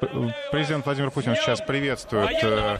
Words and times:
Президент 0.00 0.84
Владимир 0.84 1.10
Путин 1.10 1.34
сейчас 1.36 1.60
приветствует 1.60 2.42
э, 2.42 2.78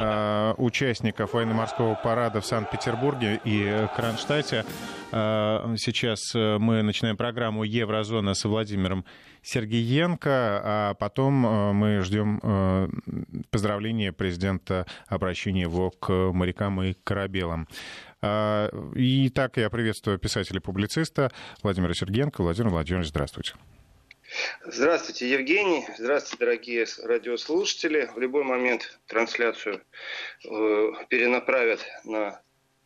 э, 0.00 0.54
участников 0.56 1.34
военно-морского 1.34 1.94
парада 1.94 2.40
в 2.40 2.46
Санкт-Петербурге 2.46 3.40
и 3.44 3.86
Кронштадте. 3.96 4.64
Э, 5.12 5.74
сейчас 5.76 6.34
мы 6.34 6.82
начинаем 6.82 7.16
программу 7.16 7.64
«Еврозона» 7.64 8.34
с 8.34 8.44
Владимиром 8.44 9.04
Сергеенко, 9.42 10.30
а 10.64 10.94
потом 10.94 11.34
мы 11.34 12.00
ждем 12.00 12.40
поздравления 13.50 14.10
президента 14.10 14.86
обращения 15.06 15.62
его 15.62 15.90
к 15.90 16.10
морякам 16.32 16.82
и 16.82 16.94
корабелам. 17.04 17.68
И 18.22 19.30
так 19.34 19.58
я 19.58 19.68
приветствую 19.68 20.18
писателя-публициста 20.18 21.30
Владимира 21.62 21.92
Сергеенко. 21.92 22.42
Владимир 22.42 22.70
Владимирович, 22.70 23.08
здравствуйте. 23.08 23.54
Здравствуйте, 24.64 25.30
Евгений. 25.30 25.86
Здравствуйте, 25.98 26.44
дорогие 26.44 26.86
радиослушатели. 27.02 28.10
В 28.14 28.18
любой 28.18 28.44
момент 28.44 28.98
трансляцию 29.06 29.82
э, 30.44 30.92
перенаправят 31.08 31.84
на 32.04 32.40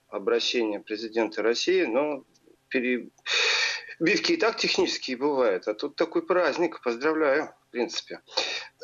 обращение 0.08 0.80
президента 0.80 1.42
России, 1.42 1.84
но 1.84 2.24
перебивки 2.68 4.32
и 4.32 4.36
так 4.36 4.56
технические 4.56 5.16
бывают. 5.16 5.68
А 5.68 5.74
тут 5.74 5.96
такой 5.96 6.26
праздник. 6.26 6.82
Поздравляю, 6.82 7.54
в 7.68 7.70
принципе. 7.70 8.20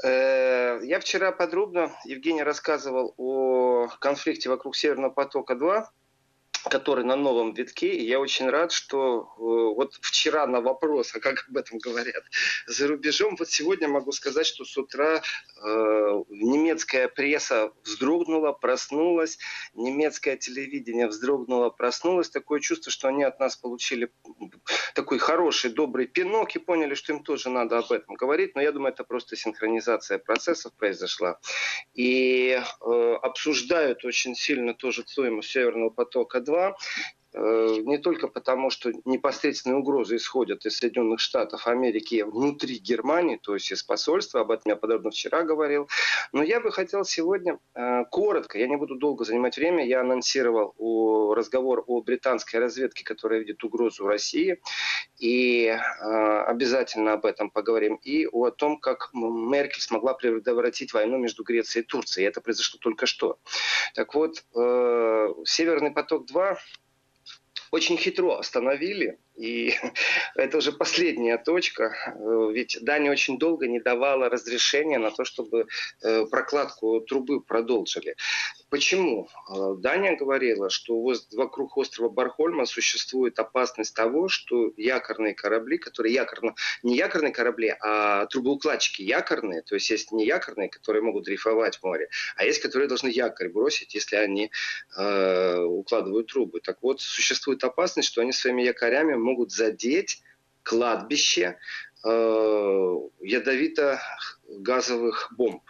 Э, 0.05 0.81
я 0.83 1.01
вчера 1.01 1.33
подробно, 1.33 1.93
Евгений 2.05 2.43
рассказывал 2.43 3.15
о 3.17 3.89
конфликте 4.01 4.49
вокруг 4.49 4.77
Северного 4.77 5.11
потока-2 5.11 5.87
который 6.71 7.05
на 7.05 7.17
новом 7.17 7.53
витке. 7.53 7.93
И 7.95 8.07
я 8.07 8.21
очень 8.21 8.49
рад, 8.49 8.73
что 8.73 9.35
э, 9.37 9.41
вот 9.77 9.95
вчера 10.01 10.47
на 10.47 10.61
вопрос, 10.61 11.15
а 11.15 11.21
как 11.21 11.47
об 11.49 11.57
этом 11.57 11.79
говорят 11.79 12.25
за 12.67 12.89
рубежом, 12.89 13.37
вот 13.39 13.51
сегодня 13.51 13.89
могу 13.89 14.13
сказать, 14.13 14.47
что 14.47 14.65
с 14.65 14.77
утра 14.77 15.17
э, 15.17 15.21
немецкая 16.31 17.09
пресса 17.09 17.73
вздрогнула, 17.83 18.53
проснулась, 18.53 19.39
немецкое 19.75 20.37
телевидение 20.37 21.09
вздрогнуло, 21.09 21.71
проснулось. 21.71 22.31
Такое 22.31 22.61
чувство, 22.61 22.91
что 22.91 23.09
они 23.09 23.25
от 23.25 23.39
нас 23.41 23.57
получили 23.57 24.11
такой 24.95 25.19
хороший, 25.19 25.71
добрый 25.71 26.07
пинок 26.07 26.57
и 26.57 26.59
поняли, 26.59 26.95
что 26.95 27.13
им 27.13 27.23
тоже 27.23 27.51
надо 27.51 27.79
об 27.79 27.93
этом 27.93 28.15
говорить. 28.15 28.55
Но 28.55 28.63
я 28.63 28.73
думаю, 28.73 28.93
это 28.93 29.05
просто 29.05 29.37
синхронизация 29.37 30.19
процессов 30.19 30.73
произошла. 30.75 31.39
И 31.95 32.59
э, 32.59 33.15
обсуждают 33.23 34.05
очень 34.05 34.35
сильно 34.35 34.75
тоже 34.75 35.03
стоимость 35.07 35.51
Северного 35.51 35.91
потока-2 35.91 36.54
2 36.55 36.61
Э, 36.61 36.73
не 37.35 37.99
только 37.99 38.29
потому, 38.29 38.71
что 38.71 38.93
непосредственные 39.05 39.79
угрозы 39.79 40.17
исходят 40.17 40.65
из 40.67 40.79
Соединенных 40.79 41.19
Штатов 41.19 41.67
Америки 41.67 42.23
внутри 42.23 42.79
Германии, 42.79 43.41
то 43.43 43.55
есть 43.55 43.73
из 43.73 43.83
посольства, 43.83 44.41
об 44.41 44.53
этом 44.53 44.71
я 44.71 44.77
подробно 44.77 45.11
вчера 45.11 45.43
говорил, 45.43 45.89
но 46.33 46.45
я 46.45 46.61
бы 46.61 46.71
хотел 46.71 47.05
сегодня 47.05 47.59
э, 47.75 48.05
коротко, 48.11 48.59
я 48.59 48.69
не 48.69 48.77
буду 48.77 48.95
долго 48.95 49.25
занимать 49.25 49.57
время, 49.57 49.85
я 49.85 50.03
анонсировал 50.03 51.35
разговор 51.35 51.83
о 51.89 52.03
британской 52.03 52.61
разведке, 52.61 53.05
которая 53.05 53.41
видит 53.41 53.65
угрозу 53.65 54.07
России, 54.07 54.61
и 55.19 55.67
э, 55.67 55.79
обязательно 56.47 57.15
об 57.15 57.27
этом 57.27 57.51
поговорим, 57.51 57.97
и 57.97 58.27
о 58.27 58.51
том, 58.51 58.79
как 58.79 59.11
Меркель 59.13 59.83
смогла 59.83 60.15
предотвратить 60.15 60.93
войну 60.93 61.19
между 61.19 61.43
Грецией 61.43 61.83
и 61.83 61.87
Турцией. 61.87 62.27
Это 62.27 62.41
произошло 62.41 62.79
только 62.81 63.07
что. 63.07 63.39
Так 63.95 64.15
вот, 64.15 64.45
Северный 65.45 65.91
поток-2 65.91 66.57
очень 67.71 67.97
хитро 67.97 68.39
остановили 68.39 69.19
и 69.37 69.75
это 70.37 70.59
уже 70.59 70.73
последняя 70.73 71.39
точка, 71.39 71.95
э, 72.07 72.51
ведь 72.53 72.79
Дания 72.83 73.11
очень 73.11 73.39
долго 73.39 73.67
не 73.67 73.81
давала 73.81 74.29
разрешения 74.29 74.99
на 74.99 75.11
то, 75.11 75.25
чтобы 75.25 75.67
э, 76.03 76.27
прокладку 76.27 77.01
трубы 77.01 77.41
продолжили. 77.41 78.17
Почему? 78.71 79.29
Э, 79.51 79.75
Дания 79.79 80.17
говорила, 80.17 80.71
что 80.71 81.01
вокруг 81.33 81.77
острова 81.77 82.09
Бархольма 82.09 82.67
существует 82.67 83.39
опасность 83.39 83.95
того, 83.95 84.29
что 84.29 84.73
якорные 84.77 85.35
корабли, 85.35 85.79
которые 85.79 86.15
якорно, 86.15 86.55
не 86.83 86.97
якорные 86.97 87.33
корабли, 87.33 87.75
а 87.81 88.27
трубоукладчики 88.27 89.03
якорные, 89.03 89.63
то 89.63 89.75
есть 89.75 89.91
есть 89.91 90.13
не 90.13 90.27
якорные, 90.27 90.69
которые 90.69 91.03
могут 91.03 91.25
дрейфовать 91.25 91.79
в 91.79 91.83
море, 91.83 92.09
а 92.37 92.45
есть, 92.45 92.61
которые 92.61 92.89
должны 92.89 93.09
якорь 93.09 93.49
бросить, 93.49 93.95
если 93.95 94.17
они 94.17 94.51
э, 94.97 95.59
укладывают 95.63 96.29
трубы. 96.29 96.61
Так 96.61 96.79
вот, 96.83 97.01
существует 97.01 97.63
опасность, 97.65 98.09
что 98.09 98.23
они 98.23 98.33
своими 98.33 98.63
якорями 98.63 99.15
могут 99.25 99.51
задеть 99.51 100.23
кладбище 100.63 101.59
э, 102.05 102.97
ядовито-газовых 103.21 105.33
бомб 105.37 105.63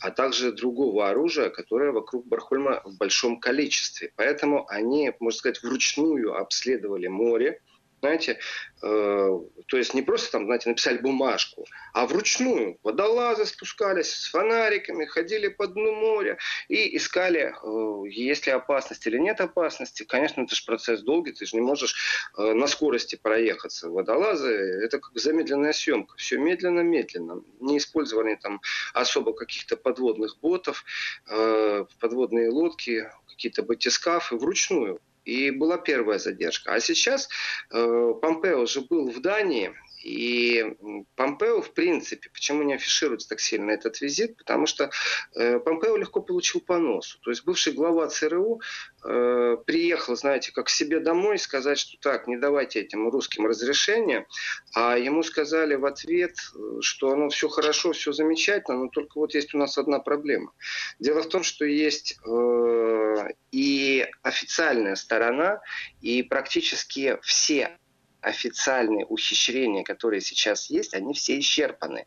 а 0.00 0.10
также 0.10 0.52
другого 0.52 1.10
оружия, 1.10 1.50
которое 1.50 1.92
вокруг 1.92 2.26
Бархольма 2.26 2.80
в 2.84 2.96
большом 2.96 3.38
количестве. 3.38 4.12
Поэтому 4.16 4.66
они, 4.68 5.12
можно 5.20 5.38
сказать, 5.38 5.62
вручную 5.62 6.34
обследовали 6.34 7.06
море, 7.06 7.60
знаете, 8.00 8.38
э, 8.82 9.40
то 9.66 9.76
есть 9.76 9.94
не 9.94 10.02
просто 10.02 10.32
там, 10.32 10.46
знаете, 10.46 10.68
написали 10.68 10.98
бумажку, 10.98 11.66
а 11.92 12.06
вручную 12.06 12.78
водолазы 12.82 13.46
спускались 13.46 14.12
с 14.12 14.30
фонариками, 14.30 15.04
ходили 15.04 15.48
по 15.48 15.66
дну 15.66 15.92
моря 15.92 16.38
и 16.68 16.96
искали, 16.96 17.54
э, 17.62 18.08
есть 18.08 18.46
ли 18.46 18.52
опасность 18.52 19.06
или 19.06 19.18
нет 19.18 19.40
опасности. 19.40 20.04
Конечно, 20.04 20.42
это 20.42 20.54
же 20.54 20.64
процесс 20.64 21.02
долгий, 21.02 21.32
ты 21.32 21.46
же 21.46 21.56
не 21.56 21.62
можешь 21.62 21.94
э, 22.36 22.52
на 22.52 22.66
скорости 22.66 23.16
проехаться. 23.16 23.90
Водолазы– 23.90 24.48
это 24.84 24.98
как 24.98 25.12
замедленная 25.14 25.72
съемка, 25.72 26.16
все 26.16 26.38
медленно-медленно. 26.38 27.42
Не 27.60 27.78
использовали 27.78 28.34
там 28.36 28.60
особо 28.94 29.34
каких-то 29.34 29.76
подводных 29.76 30.38
ботов, 30.40 30.84
э, 31.28 31.84
подводные 32.00 32.50
лодки, 32.50 33.10
какие-то 33.28 33.62
батискафы 33.62 34.36
вручную 34.36 35.00
и 35.24 35.50
была 35.50 35.78
первая 35.78 36.18
задержка. 36.18 36.72
А 36.72 36.80
сейчас 36.80 37.28
э, 37.70 38.14
Помпео 38.20 38.62
уже 38.62 38.80
был 38.82 39.10
в 39.10 39.20
Дании, 39.20 39.74
и 40.02 40.76
Помпео, 41.16 41.60
в 41.60 41.72
принципе, 41.72 42.30
почему 42.30 42.62
не 42.62 42.74
афишируется 42.74 43.28
так 43.28 43.40
сильно 43.40 43.70
этот 43.70 44.00
визит? 44.00 44.36
Потому 44.36 44.66
что 44.66 44.90
э, 45.34 45.58
Помпео 45.60 45.96
легко 45.96 46.22
получил 46.22 46.60
по 46.60 46.78
носу. 46.78 47.18
То 47.20 47.30
есть 47.30 47.44
бывший 47.44 47.74
глава 47.74 48.08
ЦРУ 48.08 48.60
э, 49.04 49.56
приехал, 49.66 50.16
знаете, 50.16 50.52
как 50.52 50.66
к 50.66 50.70
себе 50.70 51.00
домой 51.00 51.38
сказать, 51.38 51.78
что 51.78 51.98
так, 52.00 52.26
не 52.26 52.38
давайте 52.38 52.80
этим 52.80 53.08
русским 53.10 53.46
разрешения, 53.46 54.26
а 54.74 54.96
ему 54.96 55.22
сказали 55.22 55.74
в 55.74 55.84
ответ, 55.84 56.36
что 56.80 57.14
ну 57.14 57.28
все 57.28 57.48
хорошо, 57.48 57.92
все 57.92 58.12
замечательно, 58.12 58.84
но 58.84 58.88
только 58.88 59.18
вот 59.18 59.34
есть 59.34 59.54
у 59.54 59.58
нас 59.58 59.76
одна 59.76 59.98
проблема. 59.98 60.52
Дело 60.98 61.22
в 61.22 61.28
том, 61.28 61.42
что 61.42 61.64
есть 61.64 62.18
э, 62.26 63.28
и 63.52 64.06
официальная 64.22 64.94
сторона, 64.94 65.60
и 66.00 66.22
практически 66.22 67.18
все 67.22 67.76
официальные 68.22 69.06
ухищрения, 69.06 69.82
которые 69.82 70.20
сейчас 70.20 70.70
есть, 70.70 70.94
они 70.94 71.14
все 71.14 71.38
исчерпаны. 71.38 72.06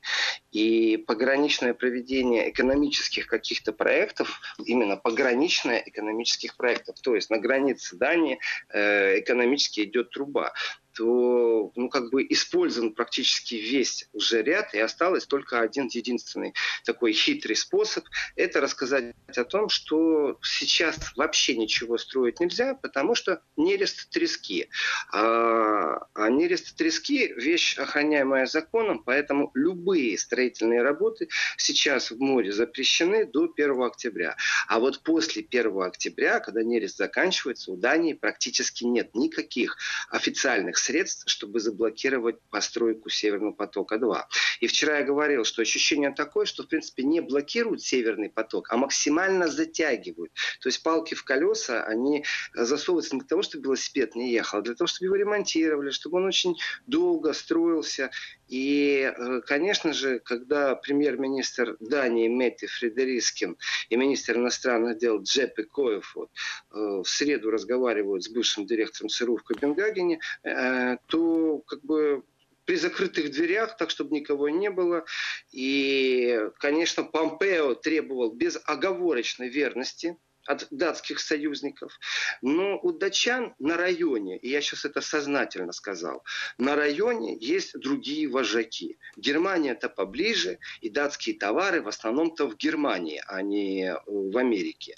И 0.51 0.97
пограничное 0.97 1.73
проведение 1.73 2.49
экономических 2.49 3.27
каких-то 3.27 3.73
проектов, 3.73 4.41
именно 4.65 4.97
пограничное 4.97 5.81
экономических 5.85 6.55
проектов, 6.55 6.99
то 7.01 7.15
есть 7.15 7.29
на 7.29 7.37
границе 7.37 7.95
Дании 7.95 8.39
э, 8.69 9.19
экономически 9.19 9.81
идет 9.81 10.11
труба, 10.11 10.53
то 10.93 11.71
ну, 11.75 11.89
как 11.89 12.09
бы 12.11 12.25
использован 12.29 12.93
практически 12.93 13.55
весь 13.55 14.07
уже 14.13 14.41
ряд, 14.41 14.73
и 14.73 14.79
осталось 14.79 15.25
только 15.25 15.59
один 15.59 15.87
единственный 15.91 16.53
такой 16.85 17.13
хитрый 17.13 17.55
способ– 17.55 18.05
это 18.35 18.61
рассказать 18.61 19.15
о 19.35 19.43
том, 19.43 19.69
что 19.69 20.39
сейчас 20.43 20.97
вообще 21.15 21.55
ничего 21.55 21.97
строить 21.97 22.39
нельзя, 22.39 22.75
потому 22.75 23.15
что 23.15 23.41
нерест 23.57 24.09
трески. 24.09 24.69
А, 25.11 26.07
а 26.13 26.29
нерест 26.29 26.75
трески– 26.75 27.33
вещь, 27.37 27.77
охраняемая 27.77 28.45
законом, 28.45 29.03
поэтому 29.03 29.51
любые 29.53 30.17
строительные 30.17 30.81
работы 30.81 31.29
сейчас 31.57 32.11
в 32.11 32.19
море 32.19 32.51
запрещены 32.51 33.25
до 33.25 33.51
1 33.55 33.81
октября. 33.81 34.35
А 34.67 34.79
вот 34.79 35.01
после 35.03 35.45
1 35.49 35.81
октября, 35.81 36.39
когда 36.39 36.63
нерест 36.63 36.97
заканчивается, 36.97 37.71
у 37.71 37.77
Дании 37.77 38.13
практически 38.13 38.83
нет 38.83 39.15
никаких 39.15 39.77
официальных 40.09 40.77
средств, 40.83 41.23
чтобы 41.27 41.59
заблокировать 41.59 42.39
постройку 42.49 43.09
Северного 43.09 43.53
потока-2. 43.53 44.23
И 44.59 44.67
вчера 44.67 44.99
я 44.99 45.03
говорил, 45.03 45.45
что 45.45 45.61
ощущение 45.61 46.11
такое, 46.11 46.45
что 46.45 46.63
в 46.63 46.67
принципе 46.67 47.03
не 47.03 47.21
блокируют 47.21 47.81
Северный 47.81 48.29
поток, 48.29 48.71
а 48.71 48.77
максимально 48.77 49.47
затягивают. 49.47 50.31
То 50.61 50.69
есть 50.69 50.83
палки 50.83 51.15
в 51.15 51.23
колеса, 51.23 51.83
они 51.83 52.25
засовываются 52.53 53.15
не 53.15 53.21
для 53.21 53.27
того, 53.27 53.41
чтобы 53.41 53.65
велосипед 53.65 54.15
не 54.15 54.31
ехал, 54.31 54.59
а 54.59 54.61
для 54.61 54.75
того, 54.75 54.87
чтобы 54.87 55.07
его 55.07 55.15
ремонтировали, 55.15 55.91
чтобы 55.91 56.17
он 56.17 56.25
очень 56.25 56.57
долго 56.85 57.33
строился. 57.33 58.11
И, 58.49 59.11
э, 59.17 59.41
конечно 59.47 59.93
же, 59.93 60.19
когда 60.19 60.75
премьер-министр 60.75 61.77
Дании 61.79 62.27
Метти 62.27 62.67
Фредерискин 62.67 63.57
и 63.89 63.95
министр 63.95 64.37
иностранных 64.37 64.99
дел 64.99 65.21
Джеппе 65.23 65.63
Коев 65.63 66.13
вот, 66.15 66.29
э, 66.71 67.01
в 67.03 67.05
среду 67.05 67.49
разговаривают 67.49 68.23
с 68.23 68.29
бывшим 68.29 68.65
директором 68.65 69.09
ЦРУ 69.09 69.37
в 69.37 69.43
Копенгагене, 69.43 70.19
э, 70.43 70.72
то 71.07 71.59
как 71.67 71.81
бы 71.83 72.23
при 72.65 72.75
закрытых 72.75 73.31
дверях, 73.31 73.77
так 73.77 73.89
чтобы 73.89 74.15
никого 74.15 74.49
не 74.49 74.69
было. 74.69 75.05
И 75.51 76.39
конечно, 76.59 77.03
Помпео 77.03 77.75
требовал 77.75 78.31
безоговорочной 78.31 79.49
верности 79.49 80.17
от 80.45 80.67
датских 80.71 81.19
союзников. 81.19 81.97
Но 82.41 82.77
у 82.81 82.91
датчан 82.91 83.55
на 83.59 83.77
районе, 83.77 84.37
и 84.37 84.49
я 84.49 84.61
сейчас 84.61 84.85
это 84.85 85.01
сознательно 85.01 85.71
сказал, 85.71 86.23
на 86.57 86.75
районе 86.75 87.37
есть 87.39 87.79
другие 87.79 88.27
вожаки. 88.27 88.97
Германия-то 89.15 89.89
поближе, 89.89 90.59
и 90.81 90.89
датские 90.89 91.37
товары 91.37 91.81
в 91.81 91.87
основном-то 91.87 92.47
в 92.47 92.57
Германии, 92.57 93.21
а 93.25 93.41
не 93.41 93.95
в 94.05 94.37
Америке. 94.37 94.95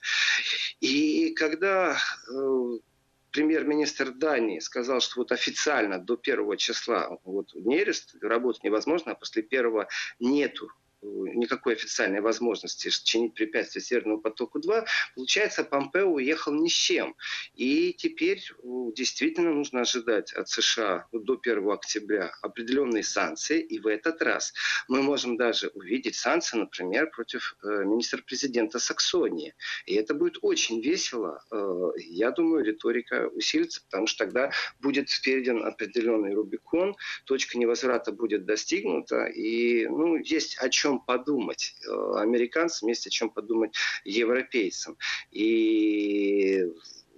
И 0.80 1.32
когда 1.36 1.98
э, 2.28 2.80
премьер-министр 3.36 4.12
Дании 4.12 4.60
сказал, 4.60 5.02
что 5.02 5.20
вот 5.20 5.34
официально 5.34 6.00
до 6.00 6.16
первого 6.16 6.56
числа 6.56 7.20
вот 7.26 7.54
нерест, 7.54 8.16
работать 8.22 8.64
невозможно, 8.64 9.12
а 9.12 9.16
после 9.16 9.44
первого 9.44 9.90
нету 10.20 10.72
никакой 11.36 11.74
официальной 11.74 12.22
возможности 12.22 12.90
чинить 12.90 13.34
препятствия 13.34 13.82
Северному 13.82 14.22
потоку-2, 14.22 14.86
получается, 15.16 15.64
Помпео 15.64 16.12
уехал 16.12 16.54
ни 16.54 16.68
с 16.68 16.74
чем. 16.74 17.16
И 17.54 17.94
теперь 17.94 18.42
действительно 18.96 19.52
нужно 19.52 19.82
ожидать 19.82 20.34
от 20.34 20.50
США 20.50 21.08
до 21.12 21.40
1 21.42 21.70
октября 21.70 22.32
определенные 22.42 23.04
санкции. 23.04 23.62
И 23.62 23.80
в 23.80 23.88
этот 23.88 24.22
раз 24.22 24.54
мы 24.88 25.02
можем 25.02 25.38
даже 25.38 25.68
увидеть 25.70 26.16
санкции, 26.16 26.58
например, 26.58 27.10
против 27.10 27.58
э, 27.64 27.84
министра-президента 27.84 28.80
Саксонии. 28.80 29.54
И 29.86 29.96
это 29.96 30.14
будет 30.14 30.38
очень 30.42 30.82
весело. 30.82 31.44
Э, 31.52 31.92
я 31.98 32.32
думаю, 32.32 32.64
риторика 32.64 33.28
усилится, 33.28 33.82
потому 33.86 34.08
что 34.08 34.26
тогда 34.26 34.52
будет 34.80 35.10
перейден 35.24 35.64
определенный 35.66 36.34
Рубикон, 36.34 36.96
точка 37.26 37.58
невозврата 37.58 38.12
будет 38.12 38.46
достигнута. 38.46 39.26
И 39.26 39.88
ну, 39.88 40.18
есть 40.18 40.58
о 40.58 40.70
чем 40.70 40.95
чем 40.96 41.00
подумать 41.00 41.76
э, 41.86 42.18
американцам, 42.18 42.90
есть 42.90 43.08
о 43.08 43.10
чем 43.10 43.30
подумать 43.30 43.76
европейцам. 44.04 44.98
И 45.32 46.66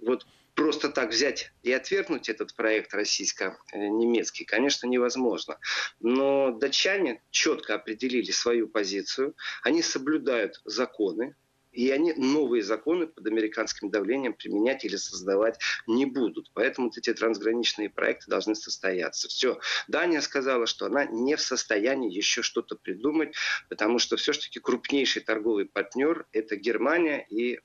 вот 0.02 0.26
просто 0.54 0.88
так 0.88 1.10
взять 1.10 1.52
и 1.62 1.72
отвергнуть 1.72 2.28
этот 2.28 2.54
проект 2.54 2.94
российско-немецкий, 2.94 4.44
конечно, 4.44 4.88
невозможно. 4.88 5.58
Но 6.00 6.50
датчане 6.50 7.22
четко 7.30 7.74
определили 7.74 8.32
свою 8.32 8.68
позицию, 8.68 9.34
они 9.62 9.82
соблюдают 9.82 10.60
законы, 10.64 11.36
и 11.78 11.92
они 11.92 12.12
новые 12.14 12.64
законы 12.64 13.06
под 13.06 13.24
американским 13.28 13.88
давлением 13.88 14.34
применять 14.34 14.84
или 14.84 14.96
создавать 14.96 15.60
не 15.86 16.06
будут. 16.06 16.50
Поэтому 16.52 16.88
вот 16.88 16.98
эти 16.98 17.14
трансграничные 17.14 17.88
проекты 17.88 18.28
должны 18.28 18.56
состояться. 18.56 19.28
Все. 19.28 19.60
Дания 19.86 20.20
сказала, 20.20 20.66
что 20.66 20.86
она 20.86 21.04
не 21.04 21.36
в 21.36 21.40
состоянии 21.40 22.12
еще 22.12 22.42
что-то 22.42 22.74
придумать, 22.74 23.36
потому 23.68 24.00
что 24.00 24.16
все-таки 24.16 24.58
крупнейший 24.58 25.22
торговый 25.22 25.66
партнер– 25.66 26.26
это 26.32 26.56
Германия, 26.56 27.24
и 27.30 27.54
э, 27.54 27.58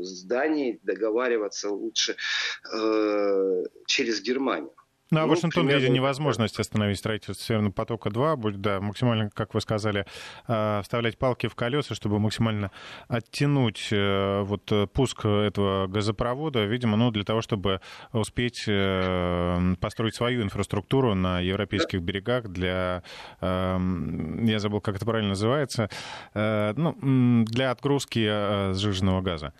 с 0.00 0.22
Данией 0.22 0.80
договариваться 0.82 1.68
лучше 1.68 2.16
э, 2.72 3.64
через 3.86 4.22
Германию. 4.22 4.72
Ну, 5.10 5.20
а 5.20 5.22
ну, 5.22 5.28
Вашингтон, 5.28 5.64
примерно... 5.64 5.84
видя 5.84 5.94
невозможность 5.94 6.60
остановить 6.60 6.98
строительство 6.98 7.34
Северного 7.34 7.72
потока-2, 7.72 8.36
будет, 8.36 8.60
да, 8.60 8.80
максимально, 8.80 9.30
как 9.30 9.54
вы 9.54 9.62
сказали, 9.62 10.04
э, 10.46 10.80
вставлять 10.82 11.16
палки 11.16 11.46
в 11.46 11.54
колеса, 11.54 11.94
чтобы 11.94 12.18
максимально 12.18 12.70
оттянуть 13.08 13.88
э, 13.90 14.42
вот 14.42 14.70
э, 14.70 14.86
пуск 14.86 15.24
этого 15.24 15.86
газопровода, 15.86 16.64
видимо, 16.66 16.98
ну, 16.98 17.10
для 17.10 17.24
того, 17.24 17.40
чтобы 17.40 17.80
успеть 18.12 18.66
построить 19.80 20.14
свою 20.14 20.42
инфраструктуру 20.42 21.14
на 21.14 21.40
европейских 21.40 22.00
берегах 22.00 22.48
для, 22.48 23.02
я 23.40 24.58
забыл, 24.58 24.80
как 24.80 24.96
это 24.96 25.04
правильно 25.04 25.30
называется, 25.30 25.88
ну, 26.34 27.44
для 27.44 27.70
отгрузки 27.70 28.72
сжиженного 28.74 29.22
газа. 29.22 29.52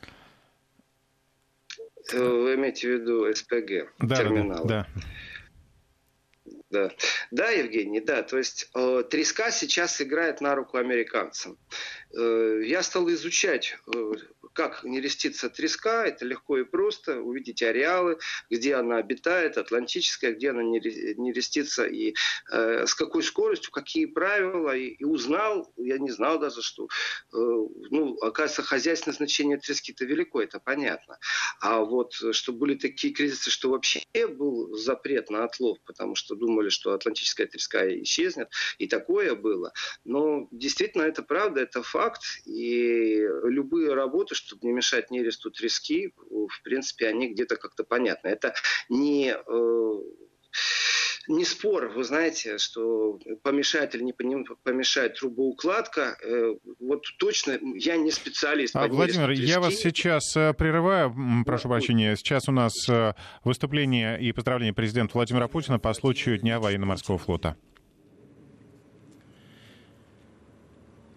Вы 2.13 2.55
имеете 2.55 2.89
в 2.89 3.01
виду 3.01 3.35
СПГ, 3.35 3.93
да, 4.01 4.17
терминал? 4.17 4.65
Да, 4.65 4.87
да 4.95 5.03
да. 6.71 6.91
Да, 7.31 7.51
Евгений, 7.51 8.01
да. 8.01 8.23
То 8.23 8.39
есть 8.39 8.71
э, 8.75 9.05
треска 9.09 9.51
сейчас 9.51 10.01
играет 10.01 10.41
на 10.41 10.55
руку 10.55 10.77
американцам. 10.77 11.59
Э, 12.15 12.61
я 12.65 12.83
стал 12.83 13.09
изучать 13.11 13.79
э, 13.87 14.13
как 14.59 14.83
нерестится 14.83 15.49
треска, 15.49 16.05
это 16.05 16.25
легко 16.25 16.59
и 16.59 16.65
просто. 16.65 17.21
Увидите 17.21 17.69
ареалы, 17.69 18.19
где 18.51 18.75
она 18.75 18.97
обитает, 18.97 19.57
атлантическая, 19.57 20.33
где 20.33 20.51
она 20.51 20.65
нерестится 20.65 21.87
и 21.87 22.17
э, 22.51 22.85
с 22.85 22.93
какой 22.97 23.23
скоростью, 23.23 23.71
какие 23.71 24.07
правила. 24.07 24.77
И, 24.77 24.89
и 24.89 25.05
узнал, 25.05 25.73
я 25.77 25.99
не 25.99 26.11
знал 26.11 26.41
даже, 26.41 26.61
что, 26.63 26.87
э, 26.87 26.87
ну, 27.37 28.17
оказывается, 28.21 28.65
хозяйственное 28.65 29.15
значение 29.15 29.59
трески-то 29.59 30.05
велико, 30.05 30.43
это 30.43 30.59
понятно. 30.59 31.21
А 31.61 31.79
вот 31.79 32.15
что 32.15 32.53
были 32.53 32.75
такие 32.75 33.15
кризисы, 33.15 33.51
что 33.51 33.71
вообще 33.71 34.03
был 34.27 34.75
запрет 34.75 35.31
на 35.31 35.45
отлов, 35.45 35.79
потому 35.87 36.17
что 36.17 36.35
думали, 36.35 36.69
что 36.69 36.95
атлантическая 36.95 37.47
треска 37.47 37.89
исчезнет, 38.03 38.49
и 38.79 38.89
такое 38.89 39.37
было. 39.37 39.73
Но 40.05 40.49
действительно 40.51 41.03
это 41.03 41.23
правда, 41.23 41.61
это 41.61 41.85
факт, 41.85 42.23
и 42.45 43.25
любые 43.45 43.95
работы, 43.95 44.35
что 44.35 44.48
чтобы 44.49 44.67
не 44.67 44.73
мешать 44.73 45.11
нересту 45.11 45.51
трески, 45.51 46.13
в 46.17 46.63
принципе, 46.63 47.09
они 47.09 47.29
где-то 47.29 47.57
как-то 47.57 47.85
понятны. 47.85 48.29
Это 48.29 48.55
не 48.89 49.35
э, 49.35 49.93
не 51.29 51.45
спор, 51.45 51.89
вы 51.89 52.05
знаете, 52.05 52.57
что 52.59 53.19
помешает 53.43 53.95
или 53.95 54.03
не 54.03 54.15
помешает 54.65 55.19
трубоукладка. 55.19 56.17
Э, 56.23 56.55
вот 56.81 57.05
точно 57.19 57.59
я 57.75 57.97
не 57.97 58.11
специалист. 58.11 58.75
А, 58.75 58.89
Владимир, 58.89 59.31
я 59.31 59.61
вас 59.61 59.75
сейчас 59.75 60.35
э, 60.37 60.55
прерываю, 60.55 61.15
прошу 61.45 61.69
прощения. 61.69 62.17
Сейчас 62.17 62.49
у 62.49 62.53
нас 62.53 62.75
выступление 63.45 64.19
и 64.21 64.33
поздравление 64.33 64.73
президента 64.73 65.13
Владимира 65.15 65.49
Путина 65.49 65.79
по 65.79 65.93
случаю 65.93 66.39
Дня 66.39 66.59
военно-морского 66.59 67.19
флота. 67.19 67.57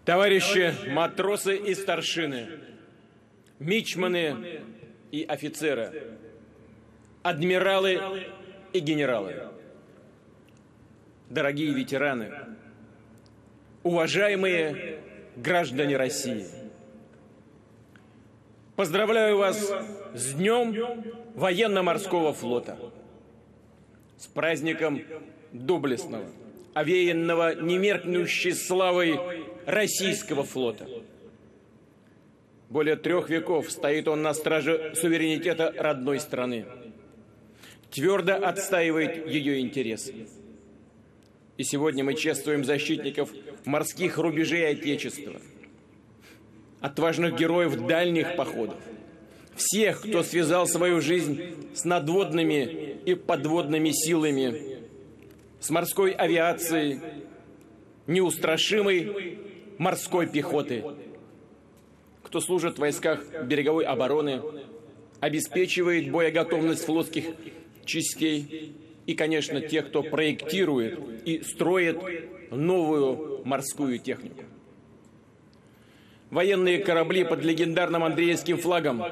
Товарищи 0.06 0.74
матросы 0.90 1.56
и 1.56 1.76
старшины, 1.76 2.48
мичманы 3.62 4.62
и 5.12 5.24
офицеры, 5.24 6.18
адмиралы 7.22 8.26
и 8.74 8.80
генералы, 8.80 9.50
дорогие 11.30 11.72
ветераны, 11.72 12.32
уважаемые 13.84 15.00
граждане 15.36 15.96
России, 15.96 16.48
поздравляю 18.76 19.38
вас 19.38 19.72
с 20.16 20.34
Днем 20.34 20.76
военно-морского 21.36 22.34
флота, 22.34 22.78
с 24.18 24.26
праздником 24.26 25.04
доблестного, 25.52 26.26
овеянного 26.74 27.54
немеркнущей 27.54 28.54
славой 28.54 29.20
российского 29.68 30.44
флота– 30.44 30.88
более 32.72 32.96
трех 32.96 33.30
веков 33.30 33.70
стоит 33.70 34.08
он 34.08 34.22
на 34.22 34.34
страже 34.34 34.94
суверенитета 34.96 35.74
родной 35.78 36.22
страны. 36.22 36.66
Твердо 37.92 38.36
отстаивает 38.36 39.28
ее 39.28 39.60
интересы. 39.60 40.28
И 41.58 41.64
сегодня 41.66 42.06
мы 42.06 42.14
чествуем 42.14 42.64
защитников 42.64 43.30
морских 43.66 44.18
рубежей 44.18 44.70
Отечества, 44.70 45.34
отважных 46.80 47.38
героев 47.38 47.76
дальних 47.88 48.38
походов, 48.38 48.78
всех, 49.54 50.00
кто 50.02 50.24
связал 50.24 50.66
свою 50.66 51.02
жизнь 51.02 51.42
с 51.76 51.84
надводными 51.84 53.00
и 53.06 53.16
подводными 53.16 53.92
силами, 53.92 54.80
с 55.60 55.70
морской 55.70 56.12
авиацией, 56.12 57.02
неустрашимой 58.08 59.40
морской 59.78 60.26
пехоты– 60.26 60.86
кто 62.24 62.40
служит 62.40 62.76
в 62.76 62.80
войсках 62.80 63.24
береговой 63.44 63.86
обороны, 63.86 64.42
обеспечивает 65.20 66.12
боеготовность 66.12 66.86
флотских 66.86 67.26
частей 67.86 68.76
и, 69.06 69.14
конечно, 69.14 69.62
тех, 69.62 69.88
кто 69.88 70.04
проектирует 70.04 71.00
и 71.26 71.42
строит 71.44 71.98
новую 72.52 73.42
морскую 73.46 74.00
технику. 74.00 74.44
Военные 76.30 76.80
корабли 76.80 77.24
под 77.24 77.44
легендарным 77.44 78.04
Андреевским 78.04 78.58
флагом, 78.58 79.04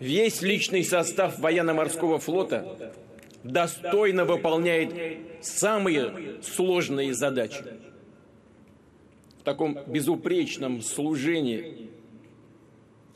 весь 0.00 0.42
личный 0.42 0.84
состав 0.84 1.38
военно-морского 1.38 2.18
флота 2.18 2.92
достойно 3.44 4.24
выполняет 4.24 5.18
самые 5.40 6.42
сложные 6.42 7.14
задачи. 7.14 7.64
В 9.40 9.44
таком 9.44 9.78
безупречном 9.86 10.82
служении 10.82 11.87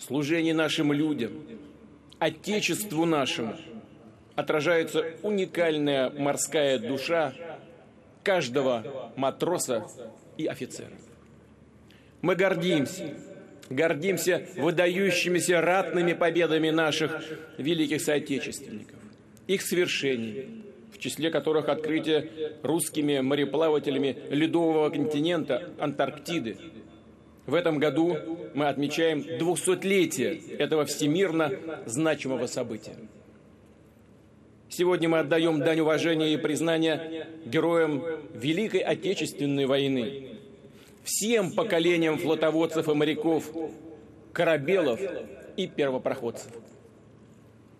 служение 0.06 0.54
нашим 0.54 0.92
людям, 0.92 1.32
Отечеству 2.18 3.04
нашему, 3.04 3.56
отражается 4.36 5.04
уникальная 5.22 6.10
морская 6.10 6.78
душа 6.78 7.34
каждого 8.22 9.12
матроса 9.16 9.84
и 10.36 10.46
офицера. 10.46 10.92
Мы 12.20 12.36
гордимся, 12.36 13.14
гордимся 13.68 14.46
выдающимися 14.56 15.60
ратными 15.60 16.12
победами 16.12 16.70
наших 16.70 17.20
великих 17.58 18.00
соотечественников, 18.00 18.98
их 19.48 19.62
свершений, 19.62 20.62
в 20.92 20.98
числе 20.98 21.30
которых 21.30 21.68
открытие 21.68 22.30
русскими 22.62 23.18
мореплавателями 23.18 24.16
ледового 24.30 24.90
континента 24.90 25.70
Антарктиды. 25.80 26.56
В 27.46 27.54
этом 27.54 27.78
году 27.78 28.16
мы 28.54 28.68
отмечаем 28.68 29.20
200-летие 29.20 30.56
этого 30.58 30.84
всемирно 30.84 31.50
значимого 31.86 32.46
события. 32.46 32.94
Сегодня 34.68 35.08
мы 35.08 35.18
отдаем 35.18 35.58
дань 35.58 35.80
уважения 35.80 36.32
и 36.32 36.36
признания 36.36 37.26
героям 37.44 38.04
Великой 38.32 38.80
Отечественной 38.80 39.66
войны, 39.66 40.38
всем 41.02 41.52
поколениям 41.52 42.16
флотоводцев 42.16 42.88
и 42.88 42.94
моряков, 42.94 43.50
корабелов 44.32 45.00
и 45.56 45.66
первопроходцев. 45.66 46.52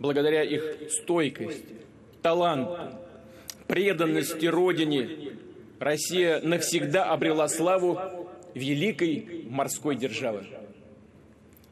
Благодаря 0.01 0.43
их 0.43 0.91
стойкости, 0.91 1.77
таланту, 2.21 2.99
преданности 3.69 4.47
Родине 4.47 5.37
Россия 5.79 6.41
навсегда 6.43 7.05
обрела 7.05 7.49
славу 7.49 7.99
великой 8.55 9.47
морской 9.49 9.97
державы. 9.97 10.47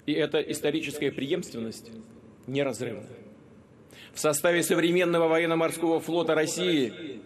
И 0.07 0.13
эта 0.13 0.41
историческая 0.41 1.13
преемственность 1.13 1.91
неразрывна. 2.47 3.07
В 4.13 4.19
составе 4.19 4.63
современного 4.63 5.29
военно-морского 5.29 6.01
флота 6.01 6.35
России 6.35 7.21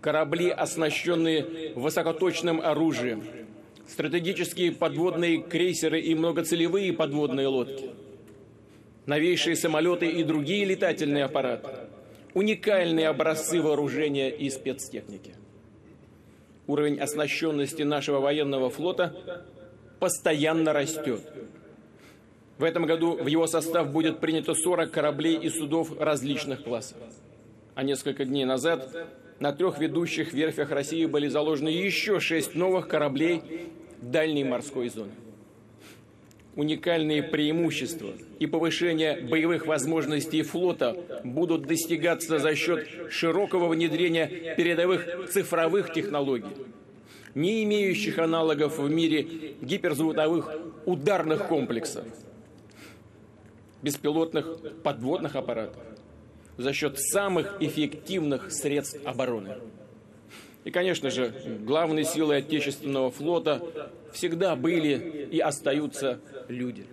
корабли, 0.00 0.50
оснащенные 0.50 1.72
высокоточным 1.74 2.60
оружием, 2.60 3.24
стратегические 3.88 4.72
подводные 4.72 5.42
крейсеры 5.42 6.00
и 6.00 6.14
многоцелевые 6.14 6.92
подводные 6.92 7.48
лодки, 7.48 7.90
новейшие 9.06 9.56
самолеты 9.56 10.06
и 10.06 10.22
другие 10.22 10.64
летательные 10.64 11.24
аппараты, 11.24 11.70
уникальные 12.34 13.08
образцы 13.08 13.60
вооружения 13.60 14.30
и 14.30 14.48
спецтехники. 14.50 15.34
Уровень 16.68 17.00
оснащенности 17.00 17.82
нашего 17.82 18.20
военного 18.20 18.68
флота 18.68 19.42
постоянно 19.98 20.72
растет. 20.74 21.22
В 22.58 22.62
этом 22.62 22.84
году 22.84 23.16
в 23.16 23.26
его 23.26 23.46
состав 23.46 23.90
будет 23.90 24.20
принято 24.20 24.52
40 24.54 24.90
кораблей 24.90 25.36
и 25.36 25.48
судов 25.48 25.98
различных 25.98 26.62
классов. 26.62 26.98
А 27.74 27.82
несколько 27.82 28.26
дней 28.26 28.44
назад 28.44 28.94
на 29.40 29.52
трех 29.52 29.78
ведущих 29.78 30.34
верфях 30.34 30.70
России 30.70 31.06
были 31.06 31.28
заложены 31.28 31.70
еще 31.70 32.20
шесть 32.20 32.54
новых 32.54 32.86
кораблей 32.86 33.72
дальней 34.02 34.44
морской 34.44 34.90
зоны. 34.90 35.12
Уникальные 36.56 37.22
преимущества 37.22 38.12
и 38.40 38.46
повышение 38.46 39.20
боевых 39.20 39.66
возможностей 39.66 40.42
флота 40.42 40.96
будут 41.22 41.62
достигаться 41.62 42.38
за 42.40 42.54
счет 42.56 42.88
широкого 43.10 43.68
внедрения 43.68 44.54
передовых 44.56 45.28
цифровых 45.30 45.92
технологий, 45.92 46.56
не 47.36 47.62
имеющих 47.62 48.18
аналогов 48.18 48.78
в 48.78 48.90
мире 48.90 49.54
гиперзвуковых 49.60 50.50
ударных 50.84 51.46
комплексов, 51.46 52.04
беспилотных 53.82 54.82
подводных 54.82 55.36
аппаратов, 55.36 55.82
за 56.56 56.72
счет 56.72 56.98
самых 56.98 57.56
эффективных 57.60 58.50
средств 58.50 58.98
обороны. 59.04 59.58
И, 60.64 60.70
конечно 60.70 61.10
же, 61.10 61.32
главной 61.60 62.04
силой 62.04 62.38
Отечественного 62.38 63.10
флота 63.10 63.90
всегда 64.12 64.56
были 64.56 65.28
и 65.30 65.38
остаются 65.38 66.20
люди. 66.48 66.86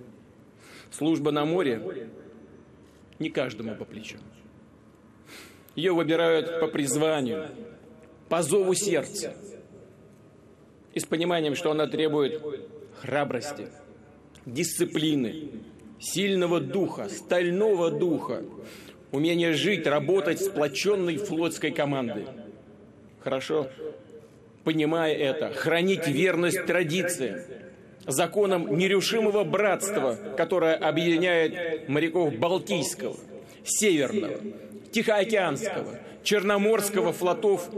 Служба 0.91 1.31
на 1.31 1.45
море 1.45 2.09
не 3.19 3.29
каждому 3.29 3.75
по 3.75 3.85
плечу. 3.85 4.17
Ее 5.75 5.93
выбирают 5.93 6.59
по 6.59 6.67
призванию, 6.67 7.49
по 8.29 8.41
зову 8.41 8.73
сердца 8.73 9.35
и 10.93 10.99
с 10.99 11.05
пониманием, 11.05 11.55
что 11.55 11.71
она 11.71 11.87
требует 11.87 12.41
храбрости, 13.01 13.67
дисциплины, 14.45 15.49
сильного 15.99 16.61
духа, 16.61 17.09
стального 17.09 17.91
духа, 17.91 18.43
умения 19.11 19.53
жить, 19.53 19.85
работать 19.85 20.41
сплоченной 20.41 21.17
флотской 21.17 21.71
командой. 21.71 22.25
Хорошо 23.25 23.67
понимая 24.63 25.13
это, 25.13 25.51
хранить 25.51 26.07
верность 26.07 26.65
традициям, 26.65 27.39
законам 28.05 28.77
нерушимого 28.77 29.43
братства, 29.43 30.17
которое 30.37 30.75
объединяет 30.75 31.87
моряков 31.87 32.35
Балтийского, 32.35 33.15
Северного, 33.63 34.37
Тихоокеанского, 34.91 35.99
Черноморского 36.23 37.13
флотов 37.13 37.69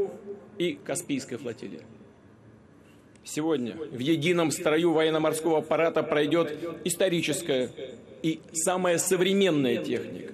и 0.58 0.74
Каспийской 0.84 1.38
флотилии. 1.38 1.82
Сегодня 3.24 3.76
в 3.76 4.00
едином 4.00 4.52
строю 4.52 4.94
военно-морского 4.94 5.60
аппарата 5.60 6.04
пройдет 6.04 6.58
историческая 6.86 7.70
и 8.22 8.42
самая 8.54 8.98
современная 8.98 9.84
техника. 9.84 10.34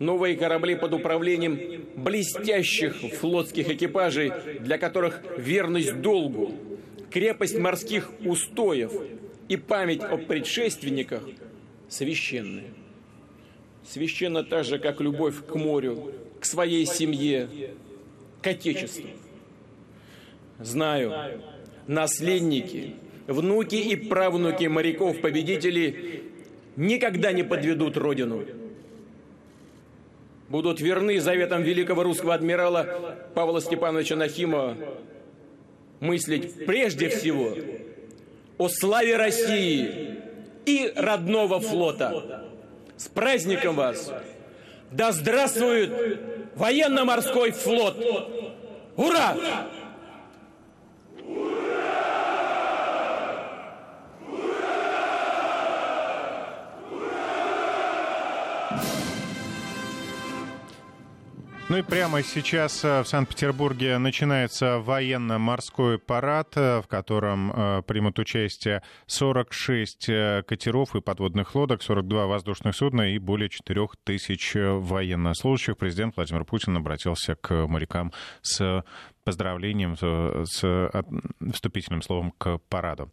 Новые 0.00 0.34
корабли 0.34 0.76
под 0.76 0.94
управлением 0.94 1.84
блестящих 1.94 2.96
флотских 2.96 3.68
экипажей, 3.68 4.32
для 4.60 4.78
которых 4.78 5.22
верность 5.36 6.00
долгу, 6.00 6.54
крепость 7.10 7.58
морских 7.58 8.10
устоев 8.24 8.92
и 9.48 9.58
память 9.58 10.00
о 10.00 10.16
предшественниках 10.16 11.22
священны. 11.90 12.62
Священно 13.86 14.42
так 14.42 14.64
же, 14.64 14.78
как 14.78 15.02
любовь 15.02 15.44
к 15.46 15.54
морю, 15.54 16.14
к 16.40 16.46
своей 16.46 16.86
семье, 16.86 17.50
к 18.40 18.46
Отечеству. 18.46 19.10
Знаю, 20.58 21.42
наследники, 21.86 22.94
внуки 23.26 23.74
и 23.74 23.96
правнуки 23.96 24.64
моряков-победителей 24.64 26.22
никогда 26.76 27.32
не 27.32 27.42
подведут 27.42 27.98
Родину. 27.98 28.46
Будут 30.50 30.80
верны 30.80 31.20
заветам 31.20 31.62
великого 31.62 32.02
русского 32.02 32.34
адмирала 32.34 33.16
Павла 33.34 33.60
Степановича 33.60 34.16
Нахимова 34.16 34.76
мыслить 36.00 36.66
прежде 36.66 37.08
всего 37.08 37.54
о 38.58 38.68
славе 38.68 39.16
России 39.16 40.18
и 40.66 40.92
родного 40.96 41.60
флота. 41.60 42.44
С 42.96 43.06
праздником 43.06 43.76
вас! 43.76 44.12
Да 44.90 45.12
здравствует 45.12 46.18
военно-морской 46.56 47.52
флот! 47.52 47.96
Ура! 48.96 49.36
Ну 61.70 61.76
и 61.76 61.82
прямо 61.82 62.20
сейчас 62.24 62.84
э, 62.84 63.02
в 63.02 63.06
Санкт-Петербурге 63.06 63.98
начинается 63.98 64.80
военно-морской 64.80 66.00
парад, 66.00 66.56
э, 66.56 66.82
в 66.82 66.88
котором 66.88 67.52
э, 67.52 67.82
примут 67.86 68.18
участие 68.18 68.82
46 69.06 70.06
катеров 70.48 70.96
и 70.96 71.00
подводных 71.00 71.54
лодок, 71.54 71.84
42 71.84 72.26
воздушных 72.26 72.74
судна 72.74 73.14
и 73.14 73.18
более 73.18 73.48
4 73.48 73.86
тысяч 74.02 74.50
военнослужащих. 74.56 75.76
Президент 75.76 76.16
Владимир 76.16 76.44
Путин 76.44 76.76
обратился 76.76 77.36
к 77.36 77.68
морякам 77.68 78.12
с 78.42 78.82
поздравлением, 79.24 79.96
с 79.96 80.90
вступительным 81.52 82.02
словом 82.02 82.32
к 82.32 82.58
параду. 82.68 83.10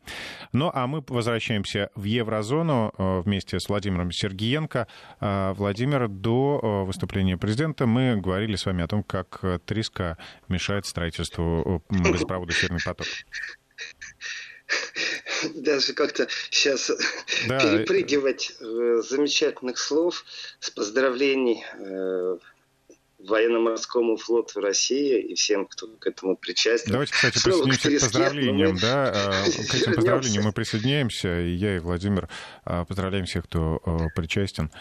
Ну, 0.54 0.72
а 0.74 0.88
мы 0.88 1.04
возвращаемся 1.08 1.90
в 1.96 2.04
еврозону 2.04 2.94
э, 2.98 3.22
вместе 3.22 3.60
с 3.60 3.70
Владимиром 3.70 4.12
Сергиенко. 4.12 4.88
Э, 5.20 5.54
Владимир, 5.54 6.08
до 6.08 6.60
э, 6.62 6.86
выступления 6.86 7.38
президента 7.38 7.86
мы 7.86 8.20
говорили 8.20 8.56
с 8.56 8.66
вами 8.66 8.84
о 8.84 8.88
том, 8.88 9.04
как 9.04 9.42
Триска 9.66 10.18
мешает 10.48 10.86
строительству 10.86 11.84
газопровода 11.90 12.54
«Северный 12.54 12.82
поток» 12.84 13.08
даже 15.54 15.94
как-то 15.94 16.28
сейчас 16.50 16.92
да. 17.48 17.60
перепрыгивать 17.60 18.54
замечательных 18.60 19.78
слов 19.78 20.26
с 20.60 20.70
поздравлений 20.72 21.64
военно-морскому 23.30 24.18
флоту 24.18 24.62
России 24.62 25.22
и 25.22 25.36
всем, 25.36 25.66
кто 25.66 25.88
к 25.88 26.08
этому 26.08 26.36
причастен. 26.38 26.92
Давайте, 26.92 27.14
кстати, 27.14 27.44
присоединимся 27.44 27.90
к 27.90 28.00
поздравлениям. 28.00 28.74
Мы... 28.74 28.80
Да, 28.80 29.12
а, 29.16 29.44
к 29.44 29.76
этим 29.76 29.94
поздравлениям 29.94 30.44
мы 30.44 30.52
присоединяемся. 30.52 31.42
И 31.42 31.52
я, 31.52 31.78
и 31.78 31.80
Владимир 31.80 32.30
а, 32.66 32.86
поздравляем 32.86 33.26
всех, 33.26 33.46
кто 33.46 33.82
а, 33.86 34.08
причастен, 34.16 34.72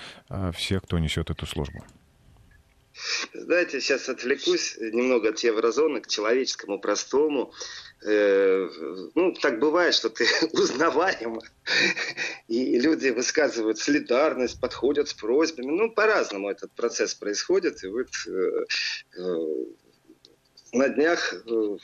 всех, 0.55 0.83
кто 0.83 0.99
несет 0.99 1.31
эту 1.31 1.47
службу. 1.47 1.85
Знаете, 3.33 3.81
сейчас 3.81 4.09
отвлекусь 4.09 4.77
немного 4.79 5.31
от 5.31 5.39
еврозоны 5.41 6.01
к 6.01 6.09
человеческому, 6.09 6.79
простому. 6.79 7.53
э, 8.03 8.69
ну, 9.15 9.33
так 9.33 9.59
бывает, 9.59 9.95
что 9.95 10.11
ты 10.11 10.27
узнаваем, 10.53 11.41
и 12.49 12.79
люди 12.79 13.09
высказывают 13.09 13.79
солидарность, 13.79 14.61
подходят 14.61 15.09
с 15.09 15.15
просьбами. 15.15 15.71
Ну, 15.71 15.91
по-разному 15.91 16.51
этот 16.51 16.73
процесс 16.73 17.15
происходит. 17.15 17.83
И 17.85 17.89
вот 17.89 18.09
э, 18.27 18.65
э, 19.19 19.47
на 20.73 20.89
днях 20.89 21.33
э, 21.33 21.39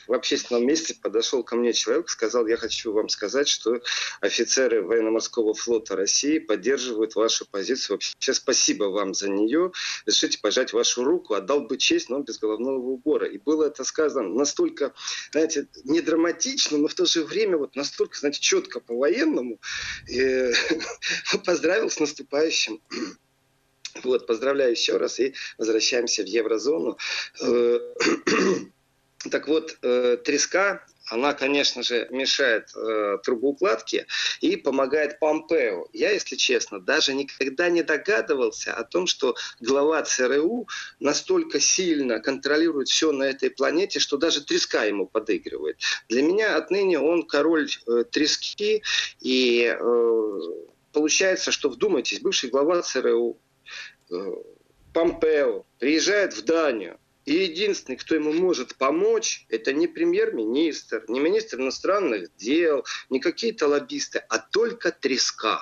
в 0.07 0.13
общественном 0.13 0.65
месте 0.65 0.95
подошел 1.01 1.43
ко 1.43 1.55
мне 1.55 1.73
человек, 1.73 2.09
сказал, 2.09 2.47
я 2.47 2.57
хочу 2.57 2.91
вам 2.91 3.09
сказать, 3.09 3.47
что 3.47 3.81
офицеры 4.21 4.81
военно-морского 4.81 5.53
флота 5.53 5.95
России 5.95 6.39
поддерживают 6.39 7.15
вашу 7.15 7.45
позицию. 7.45 7.97
Вообще 7.97 8.33
спасибо 8.33 8.85
вам 8.85 9.13
за 9.13 9.29
нее. 9.29 9.71
Решите 10.05 10.39
пожать 10.39 10.73
вашу 10.73 11.03
руку. 11.03 11.33
Отдал 11.33 11.61
бы 11.61 11.77
честь, 11.77 12.09
но 12.09 12.19
без 12.19 12.39
головного 12.39 12.77
убора. 12.77 13.27
И 13.27 13.37
было 13.37 13.65
это 13.65 13.83
сказано 13.83 14.29
настолько, 14.29 14.93
знаете, 15.31 15.67
не 15.83 16.01
драматично, 16.01 16.77
но 16.77 16.87
в 16.87 16.93
то 16.93 17.05
же 17.05 17.23
время 17.23 17.57
вот 17.57 17.75
настолько, 17.75 18.17
знаете, 18.19 18.41
четко 18.41 18.79
по-военному. 18.79 19.59
Поздравил 21.45 21.89
с 21.89 21.99
наступающим. 21.99 22.81
Вот, 24.03 24.27
поздравляю 24.27 24.71
еще 24.71 24.97
раз 24.97 25.19
и 25.19 25.33
возвращаемся 25.57 26.23
в 26.23 26.27
еврозону. 26.27 26.97
Э, 27.41 27.79
так 29.31 29.47
вот, 29.47 29.77
э, 29.81 30.17
треска, 30.23 30.85
она, 31.09 31.33
конечно 31.33 31.83
же, 31.83 32.07
мешает 32.11 32.69
э, 32.75 33.17
трубоукладке 33.23 34.07
и 34.39 34.55
помогает 34.55 35.19
Помпео. 35.19 35.87
Я, 35.91 36.11
если 36.11 36.37
честно, 36.37 36.79
даже 36.79 37.13
никогда 37.13 37.69
не 37.69 37.83
догадывался 37.83 38.73
о 38.73 38.83
том, 38.83 39.05
что 39.05 39.35
глава 39.59 40.01
ЦРУ 40.03 40.67
настолько 40.99 41.59
сильно 41.59 42.19
контролирует 42.19 42.87
все 42.87 43.11
на 43.11 43.23
этой 43.23 43.49
планете, 43.49 43.99
что 43.99 44.17
даже 44.17 44.45
треска 44.45 44.85
ему 44.85 45.05
подыгрывает. 45.05 45.77
Для 46.07 46.21
меня 46.21 46.55
отныне 46.55 46.99
он 46.99 47.23
король 47.23 47.69
э, 47.85 48.05
трески, 48.09 48.81
и 49.19 49.75
э, 49.77 50.39
получается, 50.93 51.51
что, 51.51 51.69
вдумайтесь, 51.69 52.21
бывший 52.21 52.49
глава 52.49 52.81
ЦРУ, 52.81 53.37
Помпео 54.93 55.65
приезжает 55.79 56.33
в 56.33 56.43
Данию, 56.43 56.99
и 57.25 57.35
единственный, 57.35 57.95
кто 57.95 58.15
ему 58.15 58.33
может 58.33 58.75
помочь, 58.75 59.45
это 59.47 59.71
не 59.71 59.87
премьер-министр, 59.87 61.05
не 61.07 61.21
министр 61.21 61.61
иностранных 61.61 62.35
дел, 62.35 62.85
не 63.09 63.19
какие-то 63.19 63.67
лоббисты, 63.67 64.23
а 64.27 64.39
только 64.39 64.91
треска. 64.91 65.61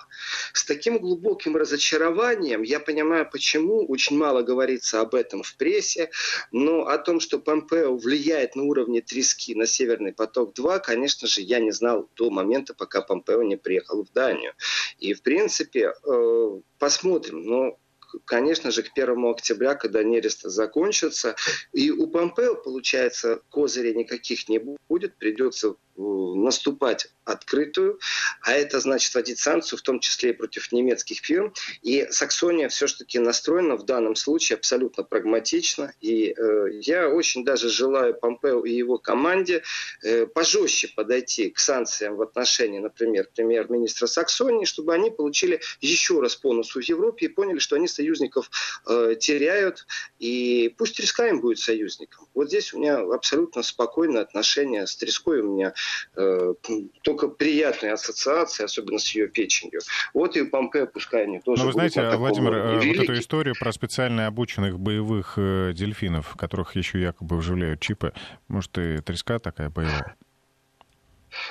С 0.53 0.65
таким 0.65 0.97
глубоким 0.97 1.55
разочарованием, 1.55 2.63
я 2.63 2.79
понимаю, 2.79 3.29
почему 3.29 3.85
очень 3.85 4.17
мало 4.17 4.41
говорится 4.41 5.01
об 5.01 5.13
этом 5.13 5.43
в 5.43 5.55
прессе, 5.55 6.09
но 6.51 6.87
о 6.87 6.97
том, 6.97 7.19
что 7.19 7.37
Помпео 7.37 7.95
влияет 7.95 8.55
на 8.55 8.63
уровне 8.63 9.01
трески 9.01 9.53
на 9.53 9.67
Северный 9.67 10.13
поток-2, 10.13 10.79
конечно 10.79 11.27
же, 11.27 11.41
я 11.41 11.59
не 11.59 11.71
знал 11.71 12.09
до 12.15 12.31
момента, 12.31 12.73
пока 12.73 13.01
Помпео 13.01 13.43
не 13.43 13.55
приехал 13.55 14.03
в 14.03 14.11
Данию. 14.11 14.53
И, 14.97 15.13
в 15.13 15.21
принципе, 15.21 15.93
э, 16.03 16.59
посмотрим. 16.79 17.43
Но 17.43 17.77
конечно 18.25 18.71
же, 18.71 18.83
к 18.83 18.91
1 18.95 19.25
октября, 19.25 19.75
когда 19.75 20.03
нерест 20.03 20.41
закончится, 20.43 21.35
и 21.73 21.91
у 21.91 22.07
Помпео, 22.07 22.55
получается, 22.55 23.41
козыря 23.49 23.93
никаких 23.93 24.49
не 24.49 24.59
будет, 24.59 25.15
придется 25.17 25.75
наступать 25.97 27.07
открытую, 27.25 27.99
а 28.41 28.53
это 28.53 28.79
значит 28.79 29.13
вводить 29.13 29.39
санкцию, 29.39 29.79
в 29.79 29.81
том 29.81 29.99
числе 29.99 30.31
и 30.31 30.33
против 30.33 30.71
немецких 30.71 31.19
фирм. 31.19 31.53
И 31.81 32.07
Саксония 32.09 32.69
все-таки 32.69 33.19
настроена 33.19 33.75
в 33.75 33.83
данном 33.85 34.15
случае 34.15 34.57
абсолютно 34.57 35.03
прагматично. 35.03 35.93
И 36.01 36.33
э, 36.35 36.67
я 36.81 37.09
очень 37.09 37.45
даже 37.45 37.69
желаю 37.69 38.15
Помпео 38.15 38.65
и 38.65 38.73
его 38.73 38.97
команде 38.97 39.63
э, 40.03 40.25
пожестче 40.25 40.89
подойти 40.89 41.49
к 41.49 41.59
санкциям 41.59 42.15
в 42.15 42.21
отношении, 42.21 42.79
например, 42.79 43.29
премьер-министра 43.33 44.07
Саксонии, 44.07 44.65
чтобы 44.65 44.93
они 44.93 45.11
получили 45.11 45.61
еще 45.79 46.19
раз 46.19 46.35
по 46.35 46.53
носу 46.53 46.81
в 46.81 46.83
Европе 46.83 47.27
и 47.27 47.29
поняли, 47.29 47.59
что 47.59 47.75
они 47.75 47.87
союзников 47.87 48.49
э, 48.87 49.15
теряют. 49.19 49.85
И 50.19 50.73
пусть 50.77 50.97
Треска 50.97 51.27
им 51.27 51.41
будет 51.41 51.59
союзником. 51.59 52.27
Вот 52.33 52.47
здесь 52.47 52.73
у 52.73 52.79
меня 52.79 52.99
абсолютно 52.99 53.63
спокойное 53.63 54.21
отношение 54.21 54.87
с 54.87 54.95
Треской. 54.95 55.41
У 55.41 55.53
меня 55.53 55.73
э, 56.15 56.53
только 57.01 57.27
приятные 57.27 57.93
ассоциации, 57.93 58.63
особенно 58.63 58.99
с 58.99 59.13
ее 59.15 59.27
печенью. 59.27 59.81
Вот 60.13 60.35
и 60.35 60.43
Помпео 60.43 60.87
пускай 60.87 61.23
они 61.23 61.39
тоже 61.39 61.61
Но 61.61 61.67
вы 61.67 61.73
знаете, 61.73 62.09
Владимир, 62.15 62.53
э, 62.53 62.75
вот 62.75 63.03
эту 63.03 63.19
историю 63.19 63.55
про 63.59 63.71
специально 63.71 64.27
обученных 64.27 64.79
боевых 64.79 65.33
э, 65.37 65.73
дельфинов, 65.73 66.35
которых 66.35 66.75
еще 66.75 66.99
якобы 67.01 67.37
вживляют 67.37 67.79
чипы, 67.79 68.13
может, 68.47 68.77
и 68.77 68.97
треска 68.99 69.39
такая 69.39 69.69
боевая? 69.69 70.15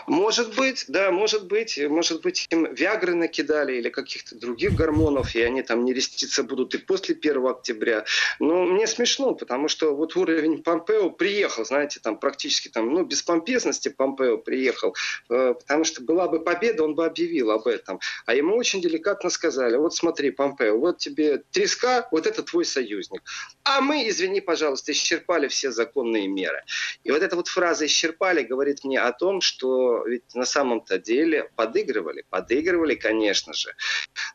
Может 0.07 0.55
быть, 0.57 0.85
да, 0.89 1.11
может 1.11 1.47
быть. 1.47 1.79
Может 1.89 2.23
быть, 2.23 2.47
им 2.51 2.73
Виагры 2.75 3.15
накидали 3.15 3.77
или 3.77 3.89
каких-то 3.89 4.37
других 4.37 4.75
гормонов, 4.75 5.35
и 5.35 5.43
они 5.43 5.63
там 5.63 5.85
не 5.85 5.93
реститься 5.93 6.43
будут 6.43 6.75
и 6.75 6.79
после 6.79 7.15
1 7.15 7.47
октября. 7.47 8.05
Но 8.39 8.65
мне 8.65 8.87
смешно, 8.87 9.35
потому 9.35 9.69
что 9.69 9.95
вот 9.95 10.17
уровень 10.17 10.63
Помпео 10.63 11.11
приехал, 11.11 11.65
знаете, 11.65 12.01
там 12.01 12.19
практически 12.19 12.69
там, 12.69 12.93
ну, 12.93 13.05
без 13.05 13.23
помпезности 13.23 13.89
Помпео 13.89 14.39
приехал, 14.39 14.95
э, 15.29 15.55
потому 15.55 15.85
что 15.85 16.03
была 16.03 16.29
бы 16.29 16.41
победа, 16.41 16.85
он 16.85 16.95
бы 16.95 17.07
объявил 17.07 17.51
об 17.51 17.67
этом. 17.67 18.01
А 18.27 18.35
ему 18.35 18.57
очень 18.57 18.81
деликатно 18.81 19.31
сказали, 19.31 19.77
вот 19.77 19.95
смотри, 19.95 20.31
Помпео, 20.31 20.79
вот 20.79 20.99
тебе 20.99 21.43
треска, 21.51 22.09
вот 22.11 22.27
это 22.27 22.43
твой 22.43 22.65
союзник. 22.65 23.23
А 23.65 23.81
мы, 23.81 24.09
извини, 24.09 24.41
пожалуйста, 24.41 24.93
исчерпали 24.93 25.49
все 25.49 25.71
законные 25.71 26.29
меры. 26.29 26.63
И 27.05 27.11
вот 27.11 27.23
эта 27.23 27.37
вот 27.37 27.49
фраза 27.49 27.87
«исчерпали» 27.87 28.43
говорит 28.43 28.85
мне 28.85 29.01
о 29.01 29.13
том, 29.13 29.41
что 29.41 29.70
ведь 30.07 30.35
на 30.35 30.45
самом-то 30.45 30.99
деле 30.99 31.51
подыгрывали. 31.57 32.25
Подыгрывали, 32.31 32.95
конечно 32.95 33.53
же, 33.53 33.75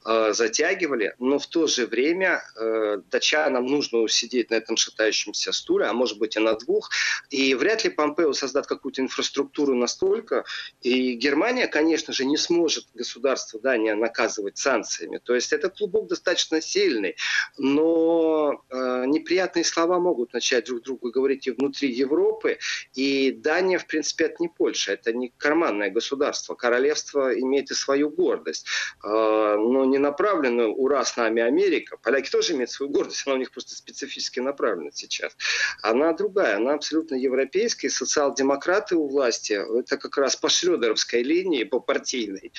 э, 0.05 0.33
затягивали, 0.33 1.15
но 1.19 1.39
в 1.39 1.47
то 1.47 1.67
же 1.67 1.85
время 1.87 2.41
э, 2.57 2.97
датчанам 3.09 3.65
нужно 3.65 4.07
сидеть 4.07 4.49
на 4.49 4.55
этом 4.55 4.77
шатающемся 4.77 5.51
стуле, 5.51 5.85
а 5.85 5.93
может 5.93 6.17
быть 6.19 6.35
и 6.35 6.39
на 6.39 6.53
двух. 6.53 6.89
И 7.29 7.55
вряд 7.55 7.83
ли 7.83 7.89
Помпео 7.89 8.33
создаст 8.33 8.69
какую-то 8.69 9.01
инфраструктуру 9.01 9.75
настолько. 9.75 10.45
И 10.81 11.13
Германия, 11.13 11.67
конечно 11.67 12.13
же, 12.13 12.25
не 12.25 12.37
сможет 12.37 12.87
государство 12.93 13.59
Дания 13.59 13.95
наказывать 13.95 14.57
санкциями. 14.57 15.19
То 15.23 15.35
есть 15.35 15.53
этот 15.53 15.77
клубок 15.77 16.07
достаточно 16.07 16.61
сильный. 16.61 17.15
Но 17.57 18.63
э, 18.69 19.05
неприятные 19.07 19.63
слова 19.63 19.99
могут 19.99 20.33
начать 20.33 20.65
друг 20.65 20.83
другу 20.83 21.11
говорить 21.11 21.47
и 21.47 21.51
внутри 21.51 21.91
Европы. 21.91 22.59
И 22.93 23.31
Дания, 23.31 23.79
в 23.79 23.87
принципе, 23.87 24.25
это 24.25 24.35
не 24.39 24.49
Польша. 24.49 24.93
Это 24.93 25.13
не 25.13 25.24
не 25.25 25.33
карманное 25.37 25.89
государство. 25.89 26.55
Королевство 26.55 27.37
имеет 27.37 27.71
и 27.71 27.73
свою 27.73 28.09
гордость, 28.09 28.67
а, 29.03 29.57
но 29.57 29.85
не 29.85 29.97
направленную 29.97 30.73
«Ура, 30.73 31.03
с 31.03 31.17
нами 31.17 31.41
Америка». 31.41 31.97
Поляки 31.97 32.29
тоже 32.29 32.53
имеют 32.53 32.71
свою 32.71 32.91
гордость, 32.91 33.23
она 33.25 33.35
у 33.35 33.39
них 33.39 33.51
просто 33.51 33.75
специфически 33.75 34.39
направлена 34.39 34.91
сейчас. 34.91 35.35
Она 35.81 36.13
другая, 36.13 36.57
она 36.57 36.73
абсолютно 36.73 37.15
европейская. 37.15 37.89
Социал-демократы 37.89 38.95
у 38.95 39.07
власти– 39.07 39.53
это 39.79 39.97
как 39.97 40.17
раз 40.17 40.35
по 40.35 40.49
шрёдеровской 40.49 41.23
линии, 41.23 41.63
по 41.63 41.79
партийной. 41.79 42.51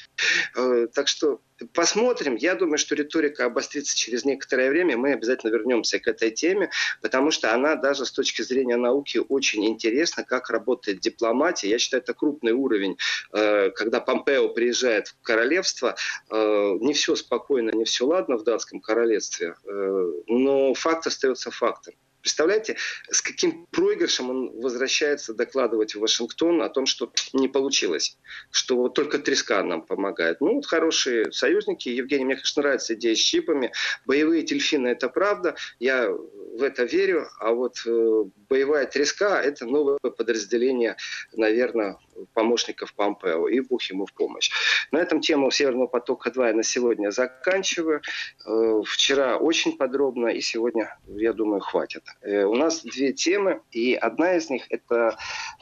Э, 0.56 0.86
так 0.92 1.08
что 1.08 1.40
Посмотрим. 1.72 2.36
Я 2.36 2.54
думаю, 2.54 2.76
что 2.76 2.94
риторика 2.94 3.46
обострится 3.46 3.96
через 3.96 4.26
некоторое 4.26 4.68
время. 4.68 4.98
Мы 4.98 5.12
обязательно 5.12 5.50
вернемся 5.50 5.98
к 5.98 6.06
этой 6.06 6.30
теме, 6.30 6.70
потому 7.00 7.30
что 7.30 7.54
она 7.54 7.76
даже 7.76 8.04
с 8.04 8.12
точки 8.12 8.42
зрения 8.42 8.76
науки 8.76 9.22
очень 9.26 9.66
интересна, 9.66 10.22
как 10.22 10.50
работает 10.50 11.00
дипломатия. 11.00 11.70
Я 11.70 11.78
считаю, 11.78 12.02
это 12.02 12.12
крупный 12.12 12.52
уровень. 12.56 12.96
Э, 13.32 13.70
когда 13.70 14.00
Помпео 14.00 14.48
приезжает 14.48 15.08
в 15.08 15.22
королевство, 15.22 15.96
э, 16.30 16.76
не 16.80 16.94
все 16.94 17.14
спокойно, 17.16 17.70
не 17.70 17.84
все 17.84 18.06
ладно 18.06 18.36
в 18.36 18.44
датском 18.44 18.80
королевстве, 18.80 19.54
э, 19.64 20.12
но 20.26 20.74
факт 20.74 21.06
остается 21.06 21.50
фактом. 21.50 21.94
Представляете, 22.26 22.76
с 23.08 23.22
каким 23.22 23.66
проигрышем 23.66 24.30
он 24.30 24.60
возвращается 24.60 25.32
докладывать 25.32 25.94
в 25.94 26.00
Вашингтон 26.00 26.60
о 26.60 26.68
том, 26.68 26.84
что 26.84 27.12
не 27.32 27.46
получилось, 27.46 28.18
что 28.50 28.76
вот 28.76 28.94
только 28.94 29.20
треска 29.20 29.62
нам 29.62 29.82
помогает. 29.82 30.40
Ну, 30.40 30.56
вот 30.56 30.66
хорошие 30.66 31.30
союзники. 31.30 31.88
Евгений, 31.88 32.24
мне, 32.24 32.34
конечно, 32.34 32.62
нравится 32.62 32.94
идея 32.94 33.14
с 33.14 33.18
чипами. 33.18 33.70
Боевые 34.06 34.42
дельфины– 34.42 34.88
это 34.88 35.08
правда. 35.08 35.54
Я 35.78 36.10
в 36.10 36.62
это 36.64 36.82
верю. 36.82 37.28
А 37.38 37.52
вот 37.52 37.76
э, 37.86 38.24
боевая 38.48 38.86
треска– 38.86 39.40
это 39.44 39.64
новое 39.64 39.98
подразделение, 39.98 40.96
наверное, 41.32 41.96
помощников 42.34 42.92
Помпео. 42.94 43.48
И 43.48 43.60
Бух 43.60 43.82
ему 43.84 44.06
в 44.06 44.12
помощь. 44.12 44.50
На 44.90 44.98
этом 44.98 45.20
тему 45.20 45.50
Северного 45.52 45.86
потока-2 45.86 46.48
я 46.48 46.54
на 46.54 46.62
сегодня 46.64 47.10
заканчиваю. 47.10 48.02
Э, 48.46 48.82
вчера 48.84 49.36
очень 49.36 49.76
подробно, 49.76 50.28
и 50.28 50.40
сегодня, 50.40 50.98
я 51.06 51.32
думаю, 51.32 51.60
хватит. 51.60 52.02
Э, 52.22 52.44
у 52.44 52.54
нас 52.54 52.82
две 52.82 53.12
темы, 53.12 53.60
и 53.70 53.94
одна 53.94 54.36
из 54.36 54.50
них– 54.50 54.64
это 54.70 55.16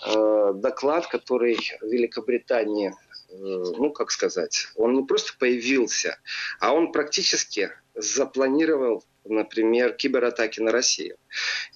э, 0.06 0.52
доклад, 0.54 1.06
который 1.06 1.56
в 1.80 1.86
Великобритании 1.86 2.94
ну, 3.36 3.90
как 3.90 4.12
сказать, 4.12 4.68
он 4.76 4.94
не 4.94 5.02
просто 5.02 5.32
появился, 5.36 6.18
а 6.60 6.72
он 6.72 6.92
практически 6.92 7.72
запланировал, 7.96 9.02
например, 9.24 9.94
кибератаки 9.94 10.60
на 10.60 10.70
Россию. 10.70 11.16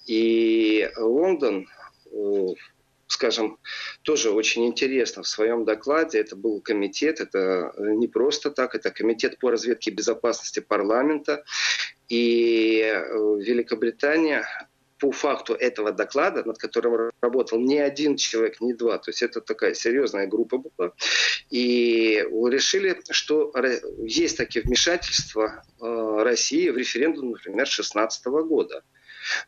И 0.07 0.89
Лондон 0.97 1.67
скажем, 3.09 3.59
тоже 4.03 4.31
очень 4.31 4.67
интересно 4.67 5.23
в 5.23 5.29
своем 5.29 5.65
докладе. 5.65 6.19
Это 6.19 6.37
был 6.37 6.61
комитет, 6.61 7.21
это 7.21 7.73
не 7.79 8.07
просто 8.07 8.51
так, 8.51 8.75
это 8.75 8.91
комитет 8.91 9.39
по 9.39 9.51
разведке 9.51 9.91
безопасности 9.91 10.61
парламента. 10.61 11.43
И 12.09 12.79
Великобритания 13.39 14.47
по 14.99 15.13
факту 15.13 15.55
этого 15.55 15.93
доклада, 15.93 16.43
над 16.45 16.59
которым 16.59 17.11
работал 17.21 17.61
не 17.61 17.79
один 17.79 18.17
человек, 18.17 18.61
не 18.61 18.75
два, 18.75 18.99
то 18.99 19.11
есть 19.11 19.23
это 19.23 19.41
такая 19.41 19.75
серьезная 19.75 20.27
группа 20.27 20.59
была, 20.59 20.93
и 21.51 22.25
решили, 22.33 23.01
что 23.11 23.53
есть 23.99 24.37
такие 24.37 24.65
вмешательства 24.65 25.63
э, 25.81 26.23
России 26.23 26.69
в 26.71 26.77
референдум, 26.77 27.31
например, 27.31 27.67
2016 27.67 28.27
года. 28.27 28.83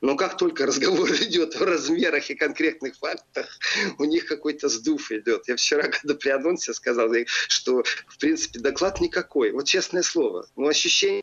Но 0.00 0.16
как 0.16 0.36
только 0.36 0.66
разговор 0.66 1.10
идет 1.22 1.60
о 1.60 1.64
размерах 1.64 2.30
и 2.30 2.34
конкретных 2.34 2.96
фактах, 2.96 3.58
у 3.98 4.04
них 4.04 4.26
какой-то 4.26 4.68
сдув 4.68 5.10
идет. 5.10 5.48
Я 5.48 5.56
вчера, 5.56 5.88
когда 5.88 6.14
при 6.14 6.30
анонсе 6.30 6.74
сказал, 6.74 7.10
что, 7.48 7.82
в 8.06 8.18
принципе, 8.18 8.60
доклад 8.60 9.00
никакой. 9.00 9.52
Вот 9.52 9.66
честное 9.66 10.02
слово. 10.02 10.46
Но 10.56 10.68
ощущение 10.68 11.22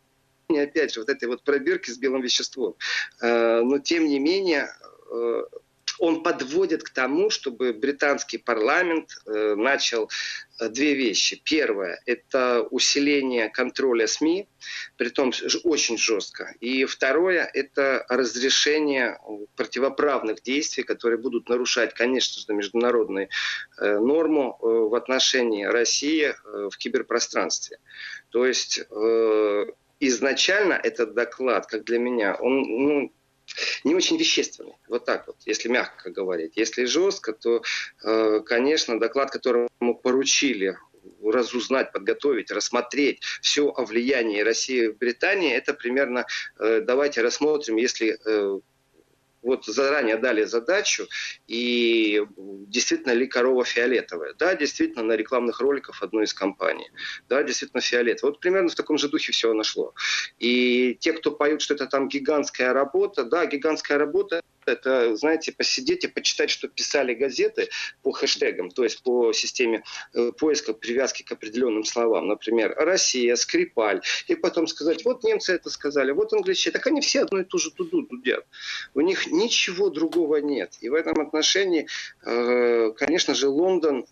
опять 0.55 0.93
же, 0.93 1.01
вот 1.01 1.09
этой 1.09 1.27
вот 1.27 1.43
пробирки 1.43 1.91
с 1.91 1.97
белым 1.97 2.21
веществом. 2.21 2.75
Э, 3.21 3.61
но, 3.61 3.79
тем 3.79 4.07
не 4.07 4.19
менее, 4.19 4.69
э, 5.11 5.43
он 5.99 6.21
подводит 6.21 6.83
к 6.83 6.91
тому, 6.91 7.31
чтобы 7.31 7.73
британский 7.73 8.37
парламент 8.37 9.09
э, 9.25 9.55
начал 9.55 10.09
две 10.59 10.93
вещи. 10.93 11.41
Первое– 11.43 11.99
это 12.05 12.61
усиление 12.61 13.49
контроля 13.49 14.05
СМИ, 14.05 14.47
при 14.95 15.09
том 15.09 15.33
очень 15.63 15.97
жестко. 15.97 16.53
И 16.59 16.85
второе– 16.85 17.49
это 17.53 18.05
разрешение 18.09 19.19
противоправных 19.55 20.43
действий, 20.43 20.83
которые 20.83 21.17
будут 21.17 21.49
нарушать, 21.49 21.95
конечно 21.95 22.39
же, 22.39 22.53
международную 22.53 23.29
норму 23.79 24.57
в 24.61 24.93
отношении 24.95 25.65
России 25.65 26.35
в 26.43 26.77
киберпространстве. 26.77 27.79
То 28.29 28.45
есть 28.45 28.81
изначально 29.99 30.73
этот 30.73 31.13
доклад, 31.13 31.67
как 31.67 31.83
для 31.83 31.99
меня, 31.99 32.35
он 32.35 32.61
ну, 32.61 33.13
не 33.83 33.95
очень 33.95 34.17
вещественный. 34.17 34.75
Вот 34.87 35.05
так 35.05 35.27
вот, 35.27 35.37
если 35.45 35.69
мягко 35.69 36.09
говорить. 36.09 36.53
Если 36.55 36.85
жестко, 36.85 37.33
то, 37.33 37.63
э, 38.03 38.41
конечно, 38.45 38.99
доклад, 38.99 39.31
которому 39.31 39.69
поручили 40.03 40.77
разузнать, 41.23 41.91
подготовить, 41.91 42.51
рассмотреть 42.51 43.21
все 43.41 43.69
о 43.69 43.85
влиянии 43.85 44.41
России 44.41 44.87
в 44.87 44.97
Британии, 44.97 45.53
это 45.53 45.73
примерно, 45.73 46.25
э, 46.59 46.81
давайте 46.81 47.21
рассмотрим, 47.21 47.77
если 47.77 48.19
э, 48.25 48.59
вот 49.41 49.65
заранее 49.65 50.17
дали 50.17 50.43
задачу, 50.43 51.07
и 51.47 52.23
действительно 52.37 53.13
ли 53.13 53.27
корова 53.27 53.63
фиолетовая. 53.63 54.33
Да, 54.33 54.55
действительно, 54.55 55.03
на 55.03 55.13
рекламных 55.13 55.59
роликах 55.61 56.01
одной 56.01 56.25
из 56.25 56.33
компаний. 56.33 56.89
Да, 57.29 57.43
действительно 57.43 57.81
фиолетовая. 57.81 58.31
Вот 58.31 58.39
примерно 58.39 58.69
в 58.69 58.75
таком 58.75 58.97
же 58.97 59.09
духе 59.09 59.31
все 59.31 59.53
нашло. 59.53 59.93
И 60.39 60.97
те, 60.99 61.13
кто 61.13 61.31
поют, 61.31 61.61
что 61.61 61.73
это 61.73 61.87
там 61.87 62.07
гигантская 62.07 62.73
работа, 62.73 63.23
да, 63.23 63.45
гигантская 63.45 63.97
работа, 63.97 64.41
это, 64.67 65.15
знаете, 65.15 65.51
посидеть 65.51 66.03
и 66.03 66.07
почитать, 66.07 66.49
что 66.49 66.67
писали 66.67 67.13
газеты 67.13 67.69
по 68.03 68.11
хэштегам, 68.11 68.71
то 68.71 68.83
есть 68.83 69.03
по 69.03 69.33
системе 69.33 69.83
э, 70.13 70.31
поиска 70.31 70.73
привязки 70.73 71.23
к 71.23 71.31
определенным 71.31 71.83
словам. 71.83 72.27
Например, 72.27 72.73
Россия, 72.77 73.35
Скрипаль. 73.35 74.01
И 74.27 74.35
потом 74.35 74.67
сказать, 74.67 75.05
вот 75.05 75.23
немцы 75.23 75.53
это 75.53 75.69
сказали, 75.69 76.11
вот 76.11 76.33
англичане. 76.33 76.73
Так 76.73 76.87
они 76.87 77.01
все 77.01 77.21
одно 77.21 77.39
и 77.39 77.43
то 77.43 77.57
же 77.57 77.71
туду 77.71 78.01
дудят. 78.01 78.45
У 78.93 79.01
них 79.01 79.27
ничего 79.27 79.89
другого 79.89 80.37
нет. 80.37 80.77
И 80.81 80.89
в 80.89 80.93
этом 80.93 81.19
отношении, 81.19 81.87
э, 82.25 82.91
конечно 82.97 83.33
же, 83.33 83.47
Лондон 83.47 84.05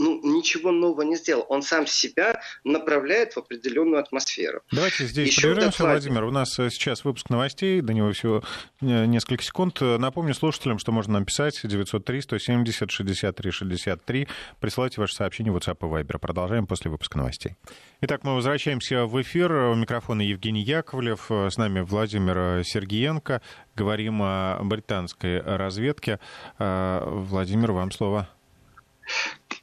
ну, 0.00 0.20
ничего 0.22 0.72
нового 0.72 1.02
не 1.02 1.16
сделал. 1.16 1.44
Он 1.50 1.60
сам 1.62 1.86
себя 1.86 2.40
направляет 2.64 3.34
в 3.34 3.38
определенную 3.38 4.00
атмосферу. 4.00 4.62
Давайте 4.72 5.04
здесь 5.04 5.28
Еще 5.28 5.52
прервемся, 5.52 5.84
Владимир. 5.84 6.24
У 6.24 6.30
нас 6.30 6.58
э, 6.58 6.70
сейчас 6.70 7.04
выпуск 7.04 7.28
новостей, 7.28 7.82
до 7.82 7.92
него 7.92 8.10
всего 8.12 8.42
э, 8.80 9.04
несколько 9.04 9.44
секунд. 9.44 9.78
Напомню 9.80 10.32
слушателям, 10.32 10.78
что 10.78 10.90
можно 10.90 11.18
написать 11.18 11.62
903-170-63-63. 11.64 14.26
Присылайте 14.58 15.02
ваши 15.02 15.14
сообщения 15.14 15.52
в 15.52 15.56
WhatsApp 15.56 15.76
и 15.80 15.84
Viber. 15.84 16.18
Продолжаем 16.18 16.66
после 16.66 16.90
выпуска 16.90 17.18
новостей. 17.18 17.56
Итак, 18.00 18.24
мы 18.24 18.34
возвращаемся 18.34 19.04
в 19.04 19.20
эфир. 19.20 19.52
У 19.52 19.74
микрофона 19.74 20.22
Евгений 20.22 20.62
Яковлев. 20.62 21.30
С 21.30 21.58
нами 21.58 21.80
Владимир 21.80 22.64
Сергиенко. 22.64 23.42
Говорим 23.76 24.22
о 24.22 24.60
британской 24.62 25.42
разведке. 25.42 26.18
Э, 26.58 27.02
Владимир, 27.04 27.72
вам 27.72 27.92
слово. 27.92 28.30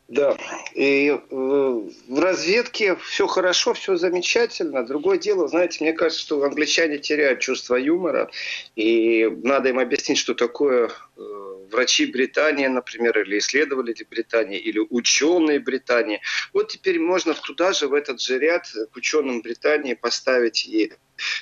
Да, 0.08 0.38
и 0.74 1.10
э, 1.10 1.18
в 1.30 2.20
разведке 2.20 2.96
все 2.96 3.28
хорошо, 3.28 3.74
все 3.74 3.98
замечательно. 3.98 4.86
Другое 4.86 5.18
дело, 5.18 5.50
знаете, 5.50 5.80
мне 5.82 5.92
кажется, 5.92 6.22
что 6.24 6.42
англичане 6.44 6.98
теряют 6.98 7.42
чувство 7.42 7.76
юмора, 7.76 8.32
и 8.78 9.28
надо 9.44 9.68
им 9.68 9.80
объяснить, 9.80 10.18
что 10.18 10.34
такое 10.34 10.92
э, 11.18 11.22
врачи 11.70 12.06
Британии, 12.06 12.68
например, 12.68 13.20
или 13.20 13.38
исследователи 13.40 14.08
Британии, 14.10 14.58
или 14.58 14.80
ученые 14.80 15.60
Британии. 15.60 16.22
Вот 16.54 16.70
теперь 16.70 17.00
можно 17.02 17.34
туда 17.34 17.74
же, 17.74 17.90
в 17.90 17.94
этот 17.94 18.22
же 18.22 18.40
ряд 18.40 18.66
к 18.94 18.96
ученым 18.96 19.42
Британии 19.42 19.94
поставить 19.94 20.66
и 20.66 20.94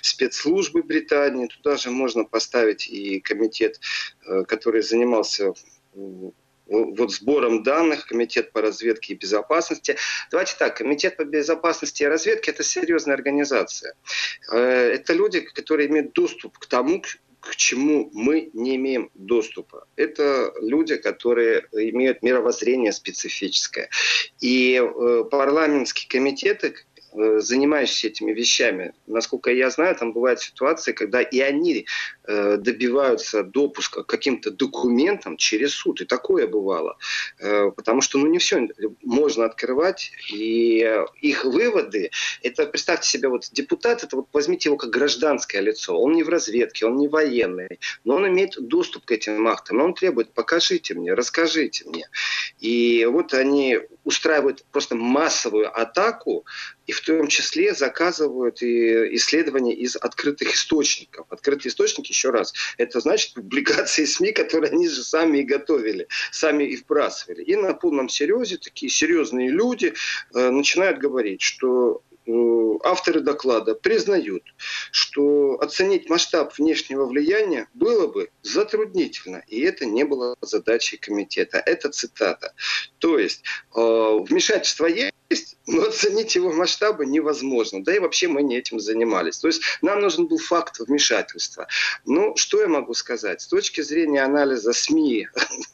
спецслужбы 0.02 0.82
Британии, 0.82 1.48
туда 1.48 1.78
же 1.78 1.92
можно 1.92 2.24
поставить 2.24 2.88
и 2.88 3.20
комитет, 3.20 3.80
э, 4.26 4.44
который 4.46 4.82
занимался 4.82 5.54
вот 6.68 7.12
сбором 7.12 7.64
данных, 7.64 8.08
комитет 8.08 8.52
по 8.52 8.62
разведке 8.62 9.14
и 9.14 9.18
безопасности. 9.18 9.98
Давайте 10.32 10.56
так, 10.58 10.78
комитет 10.78 11.18
по 11.18 11.24
безопасности 11.24 12.04
и 12.04 12.08
разведке– 12.08 12.52
это 12.52 12.64
серьезная 12.64 13.16
организация. 13.16 13.96
Э, 14.52 14.58
это 14.58 15.14
люди, 15.14 15.42
которые 15.42 15.88
имеют 15.90 16.14
доступ 16.14 16.58
к 16.58 16.66
тому, 16.66 17.02
к 17.40 17.56
чему 17.56 18.10
мы 18.14 18.50
не 18.54 18.76
имеем 18.76 19.12
доступа. 19.14 19.88
Это 19.96 20.52
люди, 20.62 20.96
которые 20.96 21.68
имеют 21.72 22.24
мировоззрение 22.24 22.92
специфическое. 22.92 23.90
И 24.40 24.82
э, 24.82 25.24
парламентские 25.30 26.10
комитеты, 26.10 26.74
Э, 26.95 26.95
занимающиеся 27.16 28.08
этими 28.08 28.32
вещами. 28.32 28.94
Насколько 29.08 29.52
я 29.52 29.70
знаю, 29.70 29.96
там 29.96 30.14
бывают 30.14 30.42
ситуации, 30.42 30.92
когда 30.92 31.22
и 31.22 31.40
они 31.40 31.86
э, 32.24 32.58
добиваются 32.58 33.44
допуска 33.44 34.04
к 34.04 34.08
каким-то 34.08 34.52
документам 34.52 35.38
через 35.38 35.74
суд. 35.74 36.02
И 36.02 36.06
такое 36.06 36.48
бывало. 36.48 36.98
Э, 37.40 37.72
потому 37.76 38.02
что 38.02 38.18
ну, 38.18 38.28
не 38.28 38.40
все 38.40 38.68
можно 39.04 39.46
открывать. 39.46 40.12
И 40.32 40.88
их 41.22 41.46
выводы, 41.46 42.12
это, 42.42 42.66
представьте 42.66 43.10
себе, 43.10 43.30
вот 43.30 43.50
депутат, 43.52 44.04
это 44.04 44.16
вот 44.18 44.28
возьмите 44.34 44.70
его 44.70 44.78
как 44.78 44.90
гражданское 44.90 45.62
лицо. 45.62 45.98
Он 46.00 46.14
не 46.14 46.24
в 46.24 46.30
разведке, 46.30 46.86
он 46.86 46.98
не 46.98 47.08
военный, 47.08 47.80
но 48.04 48.16
он 48.16 48.28
имеет 48.28 48.56
доступ 48.60 49.06
к 49.06 49.12
этим 49.12 49.48
актам. 49.48 49.82
Он 49.82 49.94
требует, 49.94 50.34
покажите 50.34 50.94
мне, 50.94 51.14
расскажите 51.14 51.86
мне. 51.86 52.08
И 52.60 53.06
вот 53.06 53.34
они 53.34 53.80
устраивают 54.06 54.64
просто 54.72 54.96
массовую 54.96 55.78
атаку 55.78 56.46
и 56.88 56.92
в 56.92 57.02
том 57.02 57.28
числе 57.28 57.74
заказывают 57.74 58.62
и 58.62 59.16
исследования 59.16 59.74
из 59.74 59.96
открытых 59.96 60.54
источников. 60.54 61.26
Открытые 61.30 61.72
источники, 61.72 62.12
еще 62.12 62.30
раз, 62.30 62.54
это 62.78 63.00
значит 63.00 63.34
публикации 63.34 64.06
СМИ, 64.06 64.32
которые 64.32 64.72
они 64.72 64.88
же 64.88 65.04
сами 65.04 65.40
и 65.40 65.44
готовили, 65.44 66.08
сами 66.32 66.64
и 66.64 66.78
вбрасывали. 66.78 67.44
И 67.44 67.56
на 67.56 67.74
полном 67.74 68.08
серьезе 68.08 68.58
такие 68.58 68.92
серьезные 68.92 69.50
люди 69.50 69.94
э, 70.34 70.50
начинают 70.50 71.00
говорить, 71.00 71.42
что 71.42 72.04
авторы 72.84 73.22
доклада 73.22 73.76
признают, 73.76 74.44
что 74.92 75.60
оценить 75.62 76.10
масштаб 76.10 76.58
внешнего 76.58 77.06
влияния 77.06 77.68
было 77.74 78.08
бы 78.08 78.30
затруднительно, 78.42 79.44
и 79.48 79.62
это 79.62 79.86
не 79.86 80.04
было 80.04 80.36
задачей 80.42 80.98
комитета. 80.98 81.62
Это 81.66 81.90
цитата. 81.90 82.54
То 83.00 83.20
есть 83.20 83.44
э, 83.76 83.80
вмешательство 83.80 84.86
есть, 84.86 85.14
но 85.68 85.84
оценить 85.88 86.36
его 86.36 86.52
масштабы 86.52 87.06
невозможно. 87.06 87.84
Да 87.84 87.96
и 87.96 88.00
вообще 88.00 88.28
мы 88.28 88.44
не 88.44 88.58
этим 88.58 88.80
занимались. 88.80 89.40
То 89.40 89.48
есть 89.48 89.62
нам 89.82 90.02
нужен 90.02 90.28
был 90.28 90.38
факт 90.38 90.80
вмешательства. 90.80 91.68
Ну, 92.06 92.36
что 92.36 92.62
я 92.62 92.68
могу 92.68 92.94
сказать? 92.94 93.42
С 93.42 93.48
точки 93.48 93.82
зрения 93.82 94.24
анализа 94.24 94.74
СМИ, 94.74 95.28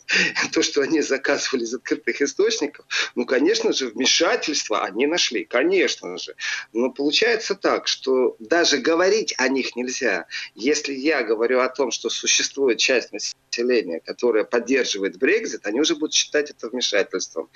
то, 0.53 0.61
что 0.61 0.81
они 0.81 1.01
заказывали 1.01 1.63
из 1.63 1.73
открытых 1.73 2.21
источников, 2.21 2.85
ну, 3.15 3.25
конечно 3.25 3.73
же, 3.73 3.89
вмешательство 3.89 4.83
они 4.83 5.07
нашли, 5.07 5.43
конечно 5.43 6.17
же. 6.17 6.35
Но 6.73 6.89
получается 6.89 7.55
так, 7.55 7.87
что 7.87 8.35
даже 8.39 8.77
говорить 8.77 9.33
о 9.37 9.49
них 9.49 9.75
нельзя. 9.75 10.25
Если 10.55 10.93
я 10.93 11.23
говорю 11.23 11.59
о 11.59 11.69
том, 11.69 11.91
что 11.91 12.09
существует 12.09 12.77
часть 12.77 13.11
населения, 13.11 13.99
которая 13.99 14.45
поддерживает 14.45 15.17
Брекзит, 15.17 15.67
они 15.67 15.81
уже 15.81 15.95
будут 15.95 16.13
считать 16.13 16.49
это 16.49 16.69
вмешательством. 16.69 17.49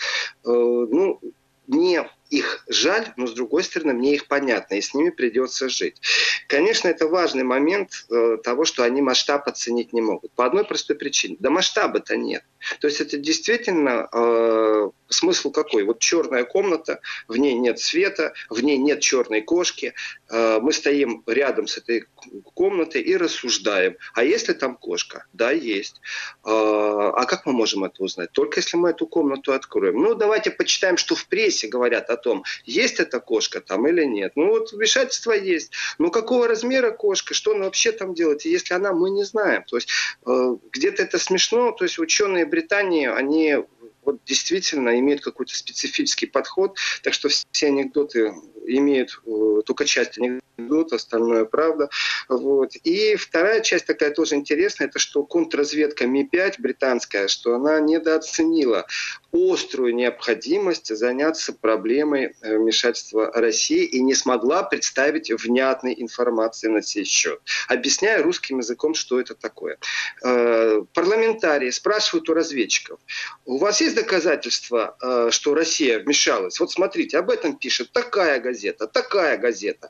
Э, 0.43 0.49
ну, 0.49 1.21
не 1.67 2.03
их 2.29 2.63
жаль, 2.67 3.13
но 3.17 3.27
с 3.27 3.33
другой 3.33 3.63
стороны 3.63 3.93
мне 3.93 4.15
их 4.15 4.27
понятно, 4.27 4.75
и 4.75 4.81
с 4.81 4.93
ними 4.93 5.09
придется 5.09 5.69
жить. 5.69 6.01
Конечно, 6.47 6.87
это 6.87 7.07
важный 7.07 7.43
момент 7.43 8.05
э, 8.09 8.37
того, 8.43 8.65
что 8.65 8.83
они 8.83 9.01
масштаб 9.01 9.47
оценить 9.47 9.93
не 9.93 10.01
могут. 10.01 10.31
По 10.33 10.45
одной 10.45 10.65
простой 10.65 10.95
причине. 10.95 11.37
Да 11.39 11.49
масштаба-то 11.49 12.17
нет. 12.17 12.43
То 12.79 12.87
есть 12.87 12.99
это 13.01 13.17
действительно 13.17 14.09
э, 14.11 14.89
смысл 15.07 15.51
какой? 15.51 15.83
Вот 15.83 15.99
черная 15.99 16.43
комната, 16.45 16.99
в 17.27 17.37
ней 17.37 17.53
нет 17.53 17.79
света, 17.79 18.33
в 18.49 18.61
ней 18.61 18.77
нет 18.77 19.01
черной 19.01 19.41
кошки. 19.41 19.93
Э, 20.29 20.59
мы 20.59 20.73
стоим 20.73 21.23
рядом 21.27 21.67
с 21.67 21.77
этой 21.77 22.05
комнатой 22.53 23.01
и 23.01 23.15
рассуждаем. 23.15 23.97
А 24.13 24.23
есть 24.23 24.47
ли 24.47 24.53
там 24.55 24.75
кошка? 24.75 25.25
Да, 25.33 25.51
есть. 25.51 26.01
Э, 26.43 26.49
а 26.49 27.25
как 27.25 27.45
мы 27.45 27.53
можем 27.53 27.83
это 27.83 28.03
узнать? 28.03 28.31
Только 28.31 28.59
если 28.59 28.77
мы 28.77 28.89
эту 28.89 29.05
комнату 29.05 29.53
откроем. 29.53 30.01
Ну, 30.01 30.15
давайте 30.15 30.51
почитаем, 30.51 30.97
что 30.97 31.15
в 31.15 31.27
прессе 31.27 31.67
говорят 31.67 32.09
о 32.09 32.14
том, 32.17 32.43
есть 32.63 32.99
эта 32.99 33.19
кошка 33.19 33.61
там 33.61 33.87
или 33.87 34.03
нет. 34.05 34.33
Ну, 34.35 34.47
вот 34.49 34.71
вмешательство 34.71 35.31
есть. 35.31 35.71
Но 35.97 36.09
какого 36.09 36.47
размера 36.47 36.91
кошка? 36.91 37.33
Что 37.33 37.51
она 37.51 37.65
вообще 37.65 37.91
там 37.91 38.13
делает? 38.13 38.43
Если 38.43 38.73
она, 38.73 38.93
мы 38.93 39.09
не 39.09 39.23
знаем. 39.23 39.63
То 39.63 39.77
есть 39.77 39.89
э, 40.25 40.55
где-то 40.71 41.03
это 41.03 41.19
смешно. 41.19 41.71
То 41.71 41.85
есть 41.85 41.99
ученые 41.99 42.45
Британии, 42.45 43.07
они 43.07 43.57
вот 44.05 44.23
действительно 44.25 44.99
имеют 44.99 45.23
какой-то 45.23 45.55
специфический 45.55 46.27
подход, 46.27 46.77
так 47.03 47.13
что 47.13 47.29
все 47.29 47.67
анекдоты 47.67 48.33
имеют 48.67 49.21
э, 49.25 49.61
только 49.65 49.85
часть 49.85 50.17
анекдота, 50.17 50.95
остальное 50.95 51.45
правда. 51.45 51.89
Вот. 52.29 52.75
И 52.83 53.15
вторая 53.15 53.61
часть 53.61 53.85
такая 53.85 54.11
тоже 54.11 54.35
интересная, 54.35 54.87
это 54.87 54.99
что 54.99 55.23
контрразведка 55.23 56.07
Ми-5 56.07 56.55
британская, 56.59 57.27
что 57.27 57.55
она 57.55 57.79
недооценила 57.79 58.85
острую 59.31 59.93
необходимость 59.93 60.95
заняться 60.95 61.53
проблемой 61.53 62.35
э, 62.41 62.57
вмешательства 62.57 63.31
России 63.33 63.83
и 63.83 64.01
не 64.01 64.15
смогла 64.15 64.63
представить 64.63 65.31
внятной 65.31 65.93
информации 65.97 66.67
на 66.67 66.81
сей 66.81 67.03
счет. 67.03 67.41
Объясняя 67.67 68.23
русским 68.23 68.59
языком, 68.59 68.93
что 68.93 69.19
это 69.19 69.35
такое. 69.35 69.77
Э, 70.23 70.83
парламентарии 70.93 71.69
спрашивают 71.69 72.29
у 72.29 72.33
разведчиков, 72.33 72.99
у 73.45 73.57
вас 73.57 73.81
есть 73.81 73.95
доказательства, 73.95 74.97
что 75.29 75.53
Россия 75.53 75.99
вмешалась? 75.99 76.59
Вот 76.59 76.71
смотрите, 76.71 77.17
об 77.17 77.29
этом 77.29 77.55
пишет 77.57 77.91
такая 77.91 78.39
газета, 78.39 78.54
газета, 78.55 78.87
такая 78.87 79.37
газета. 79.37 79.89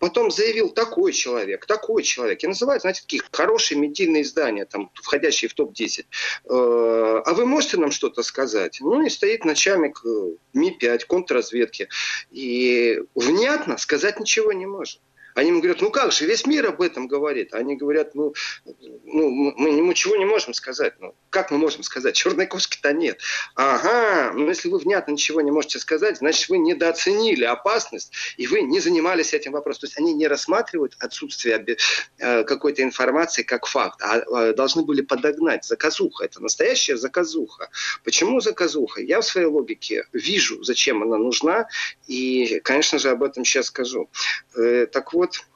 Потом 0.00 0.32
заявил 0.32 0.70
такой 0.70 1.12
человек, 1.12 1.64
такой 1.66 2.02
человек. 2.02 2.42
И 2.42 2.48
называют, 2.48 2.80
знаете, 2.80 3.02
такие 3.02 3.22
хорошие 3.30 3.78
медийные 3.78 4.22
издания, 4.22 4.64
там, 4.64 4.90
входящие 4.94 5.48
в 5.48 5.54
топ-10. 5.54 6.00
Э, 6.00 7.22
а 7.24 7.34
вы 7.34 7.46
можете 7.46 7.76
нам 7.76 7.92
что-то 7.92 8.24
сказать? 8.24 8.78
Ну 8.80 9.06
и 9.06 9.08
стоит 9.08 9.44
начальник 9.44 10.00
э, 10.04 10.32
Ми-5, 10.54 11.06
контрразведки. 11.06 11.88
И 12.32 13.00
внятно 13.14 13.78
сказать 13.78 14.18
ничего 14.18 14.52
не 14.52 14.66
может. 14.66 15.00
Они 15.34 15.48
ему 15.48 15.60
говорят, 15.60 15.80
ну 15.80 15.90
как 15.90 16.12
же, 16.12 16.26
весь 16.26 16.46
мир 16.46 16.66
об 16.66 16.80
этом 16.80 17.08
говорит. 17.08 17.54
Они 17.54 17.76
говорят, 17.76 18.14
ну, 18.14 18.34
ну 18.64 19.30
мы 19.56 19.70
ничего 19.70 20.16
не 20.16 20.24
можем 20.24 20.54
сказать. 20.54 20.94
Ну, 21.00 21.14
как 21.30 21.50
мы 21.50 21.58
можем 21.58 21.82
сказать? 21.82 22.14
Черной 22.14 22.46
кошки-то 22.46 22.92
нет. 22.92 23.20
Ага, 23.54 24.32
ну 24.34 24.48
если 24.48 24.68
вы 24.68 24.78
внятно 24.78 25.12
ничего 25.12 25.40
не 25.40 25.50
можете 25.50 25.78
сказать, 25.78 26.18
значит 26.18 26.48
вы 26.48 26.58
недооценили 26.58 27.44
опасность, 27.44 28.12
и 28.36 28.46
вы 28.46 28.62
не 28.62 28.80
занимались 28.80 29.32
этим 29.32 29.52
вопросом. 29.52 29.82
То 29.82 29.86
есть 29.86 29.98
они 29.98 30.12
не 30.12 30.26
рассматривают 30.26 30.96
отсутствие 30.98 31.76
э, 32.18 32.44
какой-то 32.44 32.82
информации 32.82 33.42
как 33.42 33.66
факт, 33.66 34.00
а, 34.02 34.16
а 34.18 34.52
должны 34.52 34.82
были 34.82 35.02
подогнать. 35.02 35.64
Заказуха, 35.64 36.24
это 36.24 36.42
настоящая 36.42 36.96
заказуха. 36.96 37.70
Почему 38.04 38.40
заказуха? 38.40 39.00
Я 39.00 39.20
в 39.20 39.24
своей 39.24 39.46
логике 39.46 40.06
вижу, 40.12 40.62
зачем 40.62 41.02
она 41.02 41.16
нужна, 41.16 41.66
и, 42.06 42.60
конечно 42.64 42.98
же, 42.98 43.10
об 43.10 43.22
этом 43.22 43.44
сейчас 43.44 43.66
скажу. 43.66 44.10
Э, 44.56 44.86
так 44.86 45.12
вот, 45.12 45.21
вот 45.22 45.46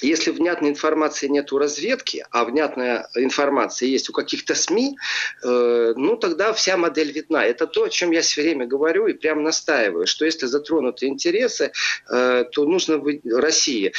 если 0.00 0.30
внятной 0.30 0.70
информации 0.70 1.26
нет 1.28 1.52
у 1.52 1.58
разведки, 1.58 2.24
а 2.30 2.44
внятная 2.44 3.08
информация 3.16 3.88
есть 3.88 4.08
у 4.08 4.12
каких-то 4.12 4.54
СМИ, 4.54 4.96
э, 5.42 5.94
ну 5.96 6.16
тогда 6.16 6.52
вся 6.52 6.76
модель 6.76 7.10
видна. 7.10 7.44
Это 7.44 7.66
то, 7.66 7.84
о 7.84 7.88
чем 7.88 8.12
я 8.12 8.20
все 8.20 8.42
время 8.42 8.66
говорю 8.66 9.06
и 9.06 9.14
прям 9.14 9.42
настаиваю, 9.42 10.06
что 10.06 10.24
если 10.24 10.46
затронуты 10.46 11.06
интересы, 11.06 11.72
э, 12.08 12.44
то 12.52 12.64
нужно 12.64 12.98
быть 12.98 13.22
России 13.24 13.92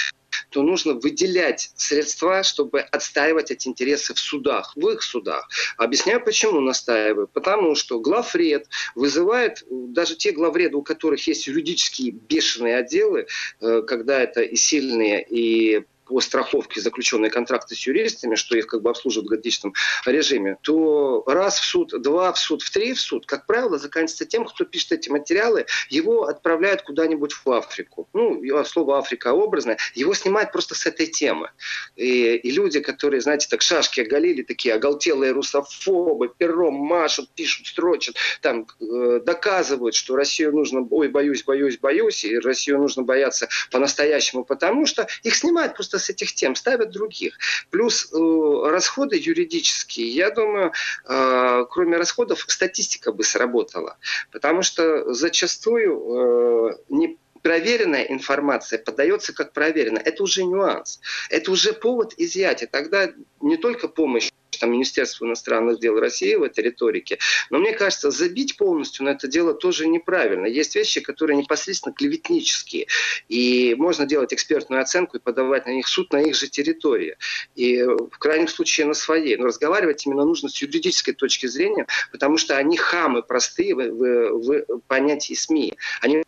то 0.50 0.62
нужно 0.64 0.94
выделять 0.94 1.72
средства, 1.76 2.44
чтобы 2.44 2.82
отстаивать 2.82 3.52
эти 3.52 3.68
интересы 3.68 4.14
в 4.14 4.20
судах, 4.20 4.74
в 4.76 4.88
их 4.90 5.02
судах. 5.02 5.48
Объясняю, 5.78 6.24
почему 6.24 6.60
настаиваю. 6.60 7.28
Потому 7.28 7.76
что 7.76 8.00
главред 8.00 8.68
вызывает, 8.96 9.64
даже 9.70 10.16
те 10.16 10.32
главреды, 10.32 10.78
у 10.78 10.82
которых 10.82 11.26
есть 11.28 11.48
юридические 11.48 12.12
бешеные 12.12 12.78
отделы, 12.78 13.28
э, 13.62 13.82
когда 13.88 14.22
это 14.22 14.42
и 14.42 14.56
сильные, 14.56 15.26
и 15.30 15.86
по 16.06 16.22
страховке 16.22 16.82
заключенные 16.82 17.32
контракты 17.32 17.76
с 17.76 17.88
юристами, 17.88 18.36
что 18.36 18.58
их 18.58 18.68
как 18.68 18.82
бы 18.82 18.90
обслуживают 18.90 19.28
в 19.28 19.32
годичном 19.32 19.74
режиме, 20.06 20.58
то 20.62 21.24
раз 21.28 21.60
в 21.60 21.66
суд, 21.66 21.94
два 22.02 22.32
в 22.34 22.40
суд, 22.40 22.62
в 22.62 22.72
три 22.72 22.94
в 22.94 23.02
суд, 23.02 23.26
как 23.26 23.46
правило, 23.46 23.78
заканчивается 23.78 24.26
тем, 24.26 24.46
кто 24.46 24.66
пишет 24.66 24.94
эти 24.94 25.10
материалы, 25.10 25.66
его 25.90 26.26
отправляют 26.26 26.84
куда-нибудь 26.84 27.34
в 27.34 27.52
Африку. 27.52 28.08
Ну, 28.14 28.42
слово 28.66 29.00
Африка 29.00 29.34
образное. 29.34 29.78
Его 29.94 30.14
снимают 30.14 30.52
просто 30.52 30.76
с 30.76 30.86
этой 30.86 31.08
темы. 31.08 31.50
И, 31.96 32.36
и 32.36 32.52
люди, 32.52 32.80
которые, 32.80 33.22
знаете, 33.22 33.48
так 33.50 33.62
шашки 33.62 34.02
оголили, 34.02 34.44
такие 34.44 34.76
оголтелые 34.76 35.32
русофобы, 35.32 36.30
пером 36.38 36.76
машут, 36.76 37.30
пишут, 37.36 37.68
строчат, 37.68 38.16
там 38.42 38.68
э, 38.80 39.20
доказывают, 39.26 39.96
что 39.96 40.16
Россию 40.16 40.54
нужно, 40.54 40.86
ой, 40.90 41.08
боюсь, 41.08 41.44
боюсь, 41.44 41.78
боюсь, 41.78 42.26
и 42.26 42.38
Россию 42.40 42.80
нужно 42.80 43.04
бояться 43.04 43.48
по-настоящему, 43.72 44.44
потому 44.44 44.86
что 44.86 45.08
их 45.24 45.36
снимают 45.36 45.76
просто 45.76 45.95
с 46.00 46.10
этих 46.10 46.34
тем, 46.34 46.56
ставят 46.56 46.92
других. 46.92 47.38
Плюс 47.70 48.12
э, 48.12 48.70
расходы 48.70 49.18
юридические, 49.18 50.08
я 50.10 50.32
думаю, 50.32 50.74
э, 51.08 51.66
кроме 51.70 51.98
расходов, 51.98 52.46
статистика 52.48 53.12
бы 53.12 53.24
сработала. 53.24 53.98
Потому 54.32 54.62
что 54.62 55.14
зачастую 55.14 56.00
э, 56.00 56.78
не 56.90 57.18
проверенная 57.46 58.04
информация 58.06 58.80
подается 58.80 59.32
как 59.32 59.54
проверенная. 59.54 60.02
Это 60.02 60.24
уже 60.24 60.44
нюанс. 60.44 61.00
Это 61.30 61.52
уже 61.52 61.74
повод 61.74 62.16
изъять. 62.18 62.64
И 62.64 62.66
тогда 62.66 63.12
не 63.40 63.58
только 63.58 63.88
помощь 63.88 64.32
там, 64.60 64.72
Министерству 64.72 65.26
иностранных 65.26 65.80
дел 65.80 66.00
России 66.00 66.36
в 66.36 66.44
этой 66.44 66.64
риторике. 66.64 67.20
Но 67.50 67.60
мне 67.60 67.74
кажется, 67.74 68.12
забить 68.12 68.58
полностью 68.58 69.06
на 69.06 69.10
это 69.10 69.28
дело 69.28 69.54
тоже 69.54 69.88
неправильно. 69.88 70.46
Есть 70.46 70.76
вещи, 70.76 71.02
которые 71.02 71.38
непосредственно 71.38 71.94
клеветнические. 71.94 72.88
И 73.30 73.76
можно 73.78 74.06
делать 74.06 74.34
экспертную 74.34 74.82
оценку 74.82 75.18
и 75.18 75.20
подавать 75.20 75.66
на 75.66 75.72
них 75.72 75.88
суд 75.88 76.12
на 76.14 76.22
их 76.22 76.36
же 76.36 76.48
территории. 76.48 77.18
И 77.56 77.84
в 77.84 78.18
крайнем 78.18 78.48
случае 78.48 78.88
на 78.88 78.94
своей. 78.94 79.38
Но 79.38 79.46
разговаривать 79.46 80.06
именно 80.06 80.26
нужно 80.26 80.50
с 80.50 80.62
юридической 80.62 81.14
точки 81.14 81.48
зрения, 81.48 81.88
потому 82.12 82.38
что 82.38 82.58
они 82.58 82.78
хамы 82.78 83.24
простые 83.24 83.76
в, 83.76 83.82
в, 83.82 84.66
в 84.68 84.80
понятии 84.88 85.34
СМИ. 85.34 85.76
Они 86.02 86.24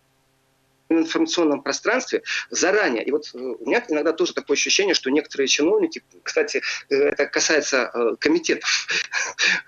информационном 0.89 1.61
пространстве 1.61 2.23
заранее. 2.49 3.03
И 3.03 3.11
вот 3.11 3.29
э, 3.33 3.37
у 3.37 3.65
меня 3.65 3.83
иногда 3.89 4.13
тоже 4.13 4.33
такое 4.33 4.55
ощущение, 4.55 4.93
что 4.93 5.09
некоторые 5.09 5.47
чиновники, 5.47 6.03
кстати, 6.23 6.61
э, 6.89 6.95
это 6.95 7.25
касается 7.25 7.91
э, 7.93 8.15
комитетов, 8.19 8.87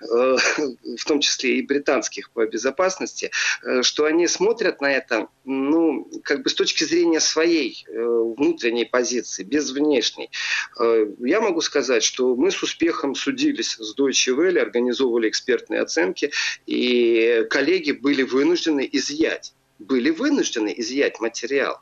в 0.00 1.04
том 1.06 1.20
числе 1.20 1.58
и 1.58 1.62
британских 1.62 2.30
по 2.30 2.46
безопасности, 2.46 3.30
что 3.82 4.04
они 4.04 4.26
смотрят 4.26 4.80
на 4.80 4.92
это, 4.92 5.28
ну, 5.44 6.10
как 6.24 6.42
бы 6.42 6.50
с 6.50 6.54
точки 6.54 6.84
зрения 6.84 7.20
своей 7.20 7.84
внутренней 7.88 8.84
позиции, 8.84 9.42
без 9.42 9.70
внешней. 9.70 10.30
Я 11.18 11.40
могу 11.40 11.60
сказать, 11.60 12.02
что 12.02 12.34
мы 12.36 12.50
с 12.50 12.62
успехом 12.62 13.14
судились 13.14 13.76
с 13.78 13.96
Deutsche 13.96 14.34
Welle, 14.34 14.58
организовывали 14.58 15.28
экспертные 15.28 15.80
оценки, 15.80 16.30
и 16.66 17.46
коллеги 17.50 17.92
были 17.92 18.22
вынуждены 18.22 18.88
изъять 18.90 19.54
были 19.80 20.10
вынуждены 20.10 20.72
изъять 20.76 21.20
материал. 21.20 21.80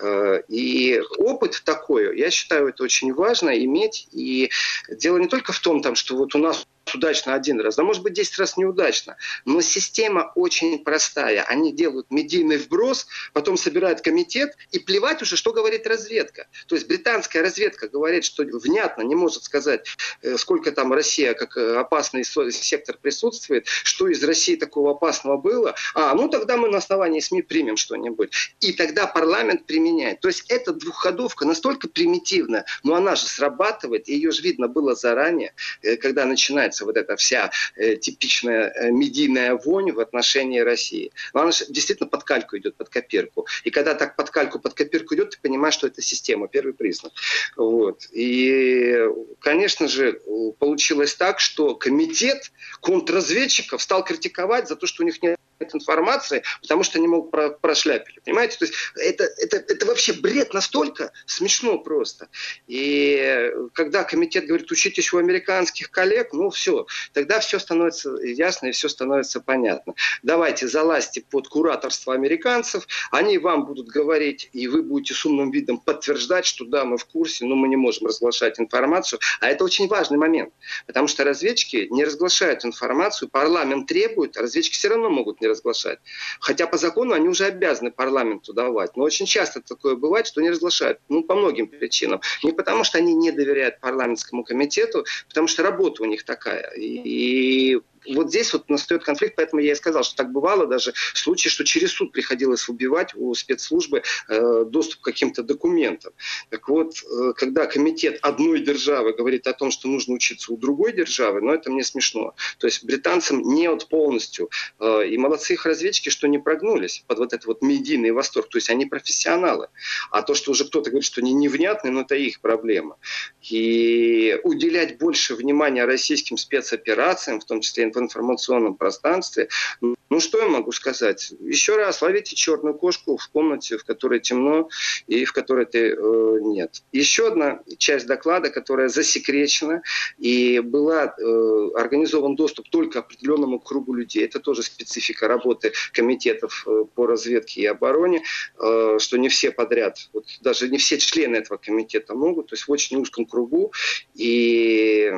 Э, 0.00 0.40
и 0.48 1.00
опыт 1.18 1.62
такой, 1.64 2.18
я 2.18 2.30
считаю, 2.30 2.68
это 2.68 2.82
очень 2.84 3.12
важно 3.12 3.50
иметь. 3.64 4.08
И 4.12 4.50
дело 4.88 5.18
не 5.18 5.26
только 5.26 5.52
в 5.52 5.58
том, 5.58 5.82
там, 5.82 5.94
что 5.94 6.16
вот 6.16 6.34
у 6.34 6.38
нас 6.38 6.66
удачно 6.94 7.34
один 7.34 7.60
раз, 7.60 7.76
да 7.76 7.82
может 7.82 8.02
быть 8.02 8.12
10 8.12 8.38
раз 8.38 8.56
неудачно. 8.56 9.16
Но 9.44 9.60
система 9.60 10.32
очень 10.34 10.78
простая. 10.84 11.42
Они 11.44 11.72
делают 11.72 12.10
медийный 12.10 12.58
вброс, 12.58 13.06
потом 13.32 13.56
собирают 13.56 14.00
комитет 14.00 14.56
и 14.72 14.78
плевать 14.78 15.22
уже, 15.22 15.36
что 15.36 15.52
говорит 15.52 15.86
разведка. 15.86 16.46
То 16.66 16.74
есть 16.74 16.86
британская 16.86 17.42
разведка 17.42 17.88
говорит, 17.88 18.24
что 18.24 18.44
внятно 18.44 19.02
не 19.02 19.14
может 19.14 19.44
сказать, 19.44 19.86
э, 20.22 20.36
сколько 20.36 20.72
там 20.72 20.92
Россия 20.92 21.34
как 21.34 21.56
э, 21.56 21.76
опасный 21.76 22.24
сектор 22.24 22.96
присутствует, 23.00 23.66
что 23.66 24.08
из 24.08 24.22
России 24.24 24.56
такого 24.56 24.92
опасного 24.92 25.36
было. 25.36 25.74
А, 25.94 26.14
ну 26.14 26.28
тогда 26.28 26.56
мы 26.56 26.68
на 26.68 26.78
основании 26.78 27.20
СМИ 27.20 27.42
примем 27.42 27.76
что-нибудь. 27.76 28.32
И 28.60 28.72
тогда 28.72 29.06
парламент 29.06 29.66
применяет. 29.66 30.20
То 30.20 30.28
есть 30.28 30.44
эта 30.48 30.72
двухходовка 30.72 31.44
настолько 31.44 31.88
примитивная, 31.88 32.64
но 32.82 32.94
она 32.94 33.16
же 33.16 33.26
срабатывает, 33.26 34.08
ее 34.08 34.30
же 34.30 34.42
видно 34.42 34.68
было 34.68 34.94
заранее, 34.94 35.54
э, 35.82 35.96
когда 35.96 36.24
начинается 36.24 36.79
начинается 36.80 36.84
вот 36.84 36.96
эта 36.96 37.16
вся 37.16 37.50
э, 37.76 37.96
типичная 37.96 38.72
э, 38.74 38.90
медийная 38.90 39.54
вонь 39.54 39.92
в 39.92 40.00
отношении 40.00 40.60
России. 40.60 41.12
Но 41.34 41.42
она 41.42 41.50
действительно 41.68 42.08
под 42.08 42.24
кальку 42.24 42.56
идет, 42.56 42.76
под 42.76 42.88
копирку. 42.88 43.46
И 43.64 43.70
когда 43.70 43.94
так 43.94 44.16
под 44.16 44.30
кальку, 44.30 44.58
под 44.58 44.74
копирку 44.74 45.14
идет, 45.14 45.30
ты 45.30 45.38
понимаешь, 45.42 45.74
что 45.74 45.86
это 45.86 46.02
система, 46.02 46.48
первый 46.48 46.72
признак. 46.72 47.12
Вот. 47.56 48.06
И, 48.12 48.96
конечно 49.40 49.88
же, 49.88 50.20
получилось 50.58 51.14
так, 51.14 51.40
что 51.40 51.74
комитет 51.74 52.52
контрразведчиков 52.80 53.82
стал 53.82 54.04
критиковать 54.04 54.68
за 54.68 54.76
то, 54.76 54.86
что 54.86 55.02
у 55.02 55.06
них 55.06 55.22
нет 55.22 55.36
информации, 55.72 56.42
потому 56.60 56.82
что 56.82 56.98
они 56.98 57.08
могут 57.08 57.30
про 57.30 57.50
прошляпили. 57.50 58.20
Понимаете? 58.24 58.58
То 58.58 58.64
есть 58.64 58.74
это, 58.96 59.24
это, 59.38 59.56
это 59.56 59.86
вообще 59.86 60.12
бред 60.12 60.54
настолько 60.54 61.12
смешно 61.26 61.78
просто. 61.78 62.28
И 62.66 63.52
когда 63.74 64.04
комитет 64.04 64.46
говорит, 64.46 64.70
учитесь 64.70 65.12
у 65.12 65.18
американских 65.18 65.90
коллег, 65.90 66.32
ну 66.32 66.50
все, 66.50 66.86
тогда 67.12 67.40
все 67.40 67.58
становится 67.58 68.10
ясно 68.22 68.68
и 68.68 68.72
все 68.72 68.88
становится 68.88 69.40
понятно. 69.40 69.94
Давайте 70.22 70.68
залазьте 70.68 71.22
под 71.22 71.48
кураторство 71.48 72.14
американцев, 72.14 72.86
они 73.10 73.38
вам 73.38 73.66
будут 73.66 73.88
говорить, 73.88 74.48
и 74.52 74.68
вы 74.68 74.82
будете 74.82 75.14
с 75.14 75.24
умным 75.24 75.50
видом 75.50 75.78
подтверждать, 75.78 76.46
что 76.46 76.64
да, 76.64 76.84
мы 76.84 76.96
в 76.98 77.04
курсе, 77.04 77.44
но 77.44 77.54
мы 77.54 77.68
не 77.68 77.76
можем 77.76 78.06
разглашать 78.06 78.58
информацию. 78.58 79.20
А 79.40 79.48
это 79.48 79.64
очень 79.64 79.88
важный 79.88 80.18
момент, 80.18 80.52
потому 80.86 81.08
что 81.08 81.24
разведчики 81.24 81.88
не 81.90 82.04
разглашают 82.04 82.64
информацию, 82.64 83.28
парламент 83.28 83.86
требует, 83.86 84.36
а 84.36 84.42
разведчики 84.42 84.74
все 84.74 84.88
равно 84.88 85.10
могут 85.10 85.40
не 85.40 85.46
разглашать. 85.50 85.98
Хотя 86.40 86.66
по 86.66 86.76
закону 86.78 87.14
они 87.14 87.28
уже 87.28 87.44
обязаны 87.44 87.90
парламенту 87.90 88.52
давать. 88.52 88.96
Но 88.96 89.04
очень 89.04 89.26
часто 89.26 89.60
такое 89.60 89.96
бывает, 89.96 90.26
что 90.26 90.40
не 90.40 90.50
разглашают. 90.50 90.98
Ну, 91.08 91.22
по 91.22 91.34
многим 91.34 91.68
причинам. 91.68 92.20
Не 92.42 92.52
потому, 92.52 92.84
что 92.84 92.98
они 92.98 93.14
не 93.14 93.32
доверяют 93.32 93.80
парламентскому 93.80 94.44
комитету, 94.44 95.04
потому 95.28 95.48
что 95.48 95.62
работа 95.62 96.02
у 96.02 96.06
них 96.06 96.24
такая. 96.24 96.70
И 96.74 97.80
вот 98.06 98.28
здесь 98.28 98.52
вот 98.52 98.68
настает 98.68 99.04
конфликт, 99.04 99.36
поэтому 99.36 99.60
я 99.60 99.72
и 99.72 99.74
сказал, 99.74 100.02
что 100.02 100.16
так 100.16 100.32
бывало 100.32 100.66
даже 100.66 100.92
в 100.92 101.18
случае, 101.18 101.50
что 101.50 101.64
через 101.64 101.92
суд 101.92 102.12
приходилось 102.12 102.68
убивать 102.68 103.14
у 103.14 103.34
спецслужбы 103.34 104.02
э, 104.28 104.64
доступ 104.64 105.00
к 105.00 105.04
каким-то 105.04 105.42
документам. 105.42 106.12
Так 106.48 106.68
вот, 106.68 106.94
э, 107.02 107.32
когда 107.36 107.66
комитет 107.66 108.18
одной 108.22 108.60
державы 108.60 109.12
говорит 109.12 109.46
о 109.46 109.52
том, 109.52 109.70
что 109.70 109.88
нужно 109.88 110.14
учиться 110.14 110.52
у 110.52 110.56
другой 110.56 110.92
державы, 110.92 111.40
ну 111.40 111.52
это 111.52 111.70
мне 111.70 111.84
смешно. 111.84 112.34
То 112.58 112.66
есть 112.66 112.84
британцам 112.84 113.42
не 113.42 113.66
от 113.66 113.88
полностью. 113.88 114.50
Э, 114.78 115.06
и 115.06 115.16
молодцы 115.18 115.54
их 115.54 115.66
разведчики, 115.66 116.08
что 116.08 116.28
не 116.28 116.38
прогнулись 116.38 117.04
под 117.06 117.18
вот 117.18 117.32
этот 117.32 117.46
вот 117.46 117.62
медийный 117.62 118.12
восторг. 118.12 118.48
То 118.48 118.58
есть 118.58 118.70
они 118.70 118.86
профессионалы. 118.86 119.68
А 120.10 120.22
то, 120.22 120.34
что 120.34 120.52
уже 120.52 120.64
кто-то 120.64 120.90
говорит, 120.90 121.06
что 121.06 121.20
они 121.20 121.32
невнятные, 121.32 121.92
ну 121.92 122.02
это 122.02 122.14
их 122.14 122.40
проблема. 122.40 122.96
И 123.42 124.38
уделять 124.44 124.98
больше 124.98 125.34
внимания 125.34 125.84
российским 125.84 126.36
спецоперациям, 126.36 127.40
в 127.40 127.44
том 127.44 127.60
числе 127.60 127.84
в 127.94 127.98
информационном 127.98 128.74
пространстве. 128.74 129.48
Ну, 129.80 130.18
что 130.18 130.38
я 130.38 130.48
могу 130.48 130.72
сказать? 130.72 131.32
Еще 131.40 131.76
раз, 131.76 132.02
ловите 132.02 132.34
черную 132.34 132.74
кошку 132.74 133.16
в 133.16 133.28
комнате, 133.28 133.78
в 133.78 133.84
которой 133.84 134.18
темно 134.18 134.68
и 135.06 135.24
в 135.24 135.32
которой 135.32 135.66
ты 135.66 135.92
э, 135.92 136.38
нет. 136.42 136.82
Еще 136.90 137.28
одна 137.28 137.60
часть 137.78 138.06
доклада, 138.06 138.50
которая 138.50 138.88
засекречена 138.88 139.82
и 140.18 140.58
была 140.58 141.04
э, 141.04 141.70
организован 141.76 142.34
доступ 142.34 142.68
только 142.70 142.98
определенному 142.98 143.60
кругу 143.60 143.94
людей. 143.94 144.24
Это 144.24 144.40
тоже 144.40 144.62
специфика 144.64 145.28
работы 145.28 145.72
комитетов 145.92 146.64
э, 146.66 146.84
по 146.94 147.06
разведке 147.06 147.60
и 147.62 147.66
обороне, 147.66 148.22
э, 148.58 148.98
что 148.98 149.16
не 149.16 149.28
все 149.28 149.52
подряд, 149.52 150.08
вот 150.12 150.26
даже 150.40 150.68
не 150.68 150.78
все 150.78 150.98
члены 150.98 151.36
этого 151.36 151.58
комитета 151.58 152.14
могут, 152.14 152.48
то 152.48 152.54
есть 152.54 152.66
в 152.66 152.72
очень 152.72 152.96
узком 152.96 153.26
кругу. 153.26 153.72
И 154.14 155.12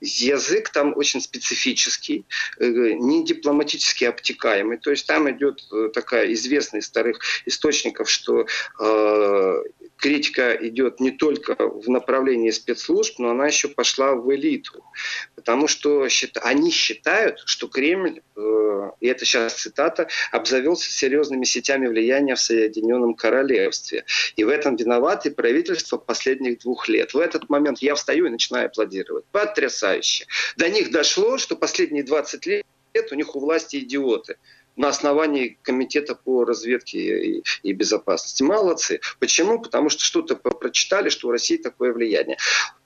язык 0.00 0.70
там 0.70 0.96
очень 0.96 1.20
специфический, 1.20 2.26
э, 2.58 2.66
не 2.66 3.24
дипломатически 3.24 4.04
обтекаемый. 4.04 4.78
То 4.78 4.90
есть 4.90 5.06
там 5.06 5.30
идет 5.30 5.62
э, 5.72 5.90
такая 5.92 6.32
известная 6.32 6.80
из 6.80 6.86
старых 6.86 7.20
источников, 7.46 8.10
что 8.10 8.46
э, 8.80 9.62
критика 10.00 10.52
идет 10.54 11.00
не 11.00 11.10
только 11.10 11.56
в 11.58 11.88
направлении 11.88 12.50
спецслужб, 12.50 13.18
но 13.18 13.30
она 13.30 13.46
еще 13.46 13.68
пошла 13.68 14.14
в 14.14 14.34
элиту. 14.34 14.82
Потому 15.34 15.68
что 15.68 16.06
они 16.42 16.70
считают, 16.70 17.42
что 17.44 17.68
Кремль, 17.68 18.20
э, 18.36 18.90
и 19.00 19.06
это 19.06 19.24
сейчас 19.24 19.54
цитата, 19.54 20.08
обзавелся 20.32 20.90
серьезными 20.90 21.44
сетями 21.44 21.86
влияния 21.86 22.34
в 22.34 22.40
Соединенном 22.40 23.14
Королевстве. 23.14 24.04
И 24.36 24.44
в 24.44 24.48
этом 24.48 24.76
виноваты 24.76 25.30
правительство 25.30 25.98
последних 25.98 26.60
двух 26.60 26.88
лет. 26.88 27.12
В 27.14 27.18
этот 27.18 27.48
момент 27.50 27.78
я 27.80 27.94
встаю 27.94 28.26
и 28.26 28.30
начинаю 28.30 28.66
аплодировать. 28.66 29.24
Потрясающе. 29.32 29.89
До 30.56 30.68
них 30.68 30.90
дошло, 30.90 31.38
что 31.38 31.56
последние 31.56 32.02
20 32.02 32.46
лет 32.46 32.64
у 33.10 33.14
них 33.14 33.34
у 33.36 33.40
власти 33.40 33.76
идиоты 33.76 34.36
на 34.80 34.88
основании 34.88 35.58
комитета 35.60 36.14
по 36.14 36.44
разведке 36.46 36.98
и, 36.98 37.44
и 37.62 37.72
безопасности. 37.72 38.42
Молодцы. 38.42 39.00
Почему? 39.18 39.60
Потому 39.60 39.90
что 39.90 40.02
что-то 40.02 40.36
прочитали, 40.36 41.10
что 41.10 41.28
у 41.28 41.30
России 41.30 41.58
такое 41.58 41.92
влияние. 41.92 42.38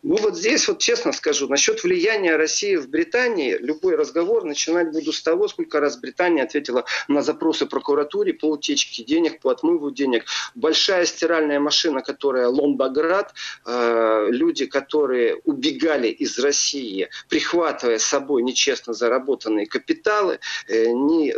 Ну 0.02 0.16
вот 0.16 0.36
здесь 0.36 0.68
вот 0.68 0.80
честно 0.80 1.12
скажу, 1.12 1.48
насчет 1.48 1.82
влияния 1.82 2.36
России 2.36 2.76
в 2.76 2.90
Британии, 2.90 3.56
любой 3.58 3.94
разговор 3.94 4.44
начинать 4.44 4.92
буду 4.92 5.12
с 5.12 5.22
того, 5.22 5.48
сколько 5.48 5.80
раз 5.80 5.96
Британия 5.96 6.42
ответила 6.42 6.84
на 7.08 7.22
запросы 7.22 7.64
прокуратуре 7.64 8.34
по 8.34 8.50
утечке 8.50 9.02
денег, 9.02 9.40
по 9.40 9.50
отмыву 9.50 9.90
денег. 9.90 10.26
Большая 10.54 11.06
стиральная 11.06 11.58
машина, 11.58 12.02
которая 12.02 12.48
Лондоград, 12.48 13.32
э, 13.64 14.26
люди, 14.28 14.66
которые 14.66 15.36
убегали 15.44 16.08
из 16.08 16.38
России, 16.38 17.08
прихватывая 17.30 17.98
с 17.98 18.04
собой 18.04 18.42
нечестно 18.42 18.92
заработанные 18.92 19.66
капиталы, 19.66 20.38
э, 20.68 20.92
не 20.92 21.32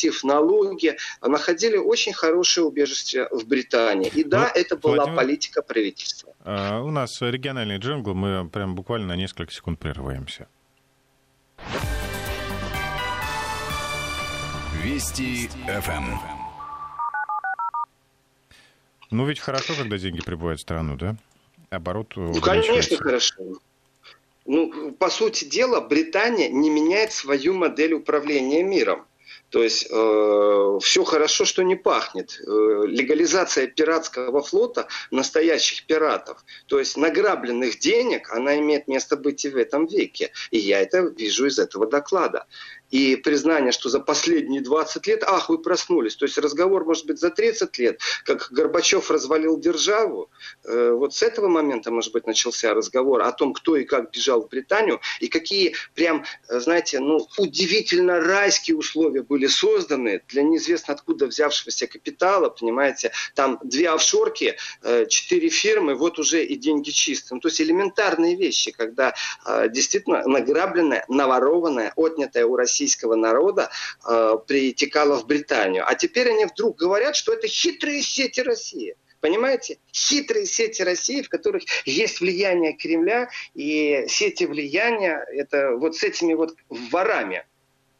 заплатив 0.00 0.24
налоги, 0.24 0.96
находили 1.22 1.76
очень 1.76 2.12
хорошее 2.12 2.66
убежище 2.66 3.28
в 3.30 3.46
Британии. 3.46 4.10
И 4.14 4.24
да, 4.24 4.50
ну, 4.54 4.60
это 4.60 4.76
была 4.76 4.96
Владимир... 4.96 5.16
политика 5.18 5.62
правительства. 5.62 6.32
А, 6.44 6.80
у 6.80 6.90
нас 6.90 7.20
региональный 7.20 7.78
джингл, 7.78 8.14
мы 8.14 8.48
прям 8.48 8.74
буквально 8.74 9.08
на 9.08 9.16
несколько 9.16 9.52
секунд 9.52 9.78
прерываемся. 9.78 10.48
Вести 14.82 15.48
ФМ. 15.66 16.16
Ну 19.10 19.26
ведь 19.26 19.40
хорошо, 19.40 19.74
когда 19.76 19.98
деньги 19.98 20.22
прибывают 20.22 20.60
в 20.60 20.62
страну, 20.62 20.96
да? 20.96 21.16
Оборот 21.70 22.12
Ну, 22.16 22.40
конечно, 22.40 22.96
хорошо. 22.96 23.34
Ну, 24.46 24.92
по 24.92 25.10
сути 25.10 25.44
дела, 25.44 25.80
Британия 25.80 26.48
не 26.48 26.70
меняет 26.70 27.12
свою 27.12 27.54
модель 27.54 27.92
управления 27.92 28.62
миром. 28.62 29.04
То 29.50 29.62
есть 29.62 29.88
э, 29.90 30.78
все 30.80 31.04
хорошо, 31.04 31.44
что 31.44 31.62
не 31.62 31.76
пахнет. 31.76 32.40
Э, 32.40 32.82
легализация 32.86 33.66
пиратского 33.66 34.42
флота, 34.42 34.86
настоящих 35.10 35.86
пиратов, 35.86 36.44
то 36.66 36.78
есть 36.78 36.96
награбленных 36.96 37.78
денег, 37.78 38.30
она 38.30 38.58
имеет 38.58 38.88
место 38.88 39.16
быть 39.16 39.44
и 39.44 39.48
в 39.48 39.56
этом 39.56 39.86
веке. 39.86 40.30
И 40.50 40.58
я 40.58 40.80
это 40.80 41.00
вижу 41.00 41.46
из 41.46 41.58
этого 41.58 41.86
доклада 41.86 42.46
и 42.90 43.16
признание, 43.16 43.72
что 43.72 43.88
за 43.88 44.00
последние 44.00 44.60
20 44.60 45.06
лет, 45.06 45.22
ах, 45.26 45.48
вы 45.48 45.58
проснулись. 45.58 46.16
То 46.16 46.24
есть 46.24 46.38
разговор 46.38 46.84
может 46.84 47.06
быть 47.06 47.18
за 47.18 47.30
30 47.30 47.78
лет, 47.78 48.00
как 48.24 48.48
Горбачев 48.50 49.10
развалил 49.10 49.58
державу. 49.58 50.30
Э, 50.64 50.90
вот 50.92 51.14
с 51.14 51.22
этого 51.22 51.48
момента, 51.48 51.90
может 51.90 52.12
быть, 52.12 52.26
начался 52.26 52.74
разговор 52.74 53.22
о 53.22 53.32
том, 53.32 53.52
кто 53.52 53.76
и 53.76 53.84
как 53.84 54.10
бежал 54.10 54.42
в 54.42 54.48
Британию, 54.48 55.00
и 55.20 55.28
какие 55.28 55.74
прям, 55.94 56.24
э, 56.48 56.60
знаете, 56.60 57.00
ну, 57.00 57.26
удивительно 57.38 58.20
райские 58.20 58.76
условия 58.76 59.22
были 59.22 59.46
созданы 59.46 60.22
для 60.28 60.42
неизвестно 60.42 60.94
откуда 60.94 61.26
взявшегося 61.26 61.86
капитала, 61.86 62.48
понимаете, 62.48 63.12
там 63.34 63.58
две 63.62 63.90
офшорки, 63.90 64.56
э, 64.82 65.06
четыре 65.06 65.48
фирмы, 65.48 65.94
вот 65.94 66.18
уже 66.18 66.44
и 66.44 66.56
деньги 66.56 66.90
чистые. 66.90 67.36
Ну, 67.36 67.40
то 67.40 67.48
есть 67.48 67.60
элементарные 67.60 68.36
вещи, 68.36 68.70
когда 68.70 69.14
действительно 69.68 70.26
награбленное, 70.26 71.04
наворованное, 71.08 71.92
отнятое 71.96 72.46
у 72.46 72.56
России 72.56 72.79
российского 72.80 73.14
народа 73.14 73.70
э, 74.08 74.36
притекала 74.46 75.18
в 75.18 75.26
Британию. 75.26 75.84
А 75.86 75.94
теперь 75.94 76.30
они 76.30 76.46
вдруг 76.46 76.78
говорят, 76.78 77.14
что 77.14 77.32
это 77.32 77.46
хитрые 77.46 78.02
сети 78.02 78.40
России. 78.40 78.96
Понимаете? 79.20 79.78
Хитрые 79.92 80.46
сети 80.46 80.82
России, 80.82 81.20
в 81.20 81.28
которых 81.28 81.64
есть 81.84 82.20
влияние 82.20 82.72
Кремля, 82.72 83.28
и 83.54 84.06
сети 84.08 84.44
влияния, 84.44 85.22
это 85.30 85.72
вот 85.76 85.96
с 85.96 86.02
этими 86.02 86.32
вот 86.32 86.54
ворами, 86.70 87.44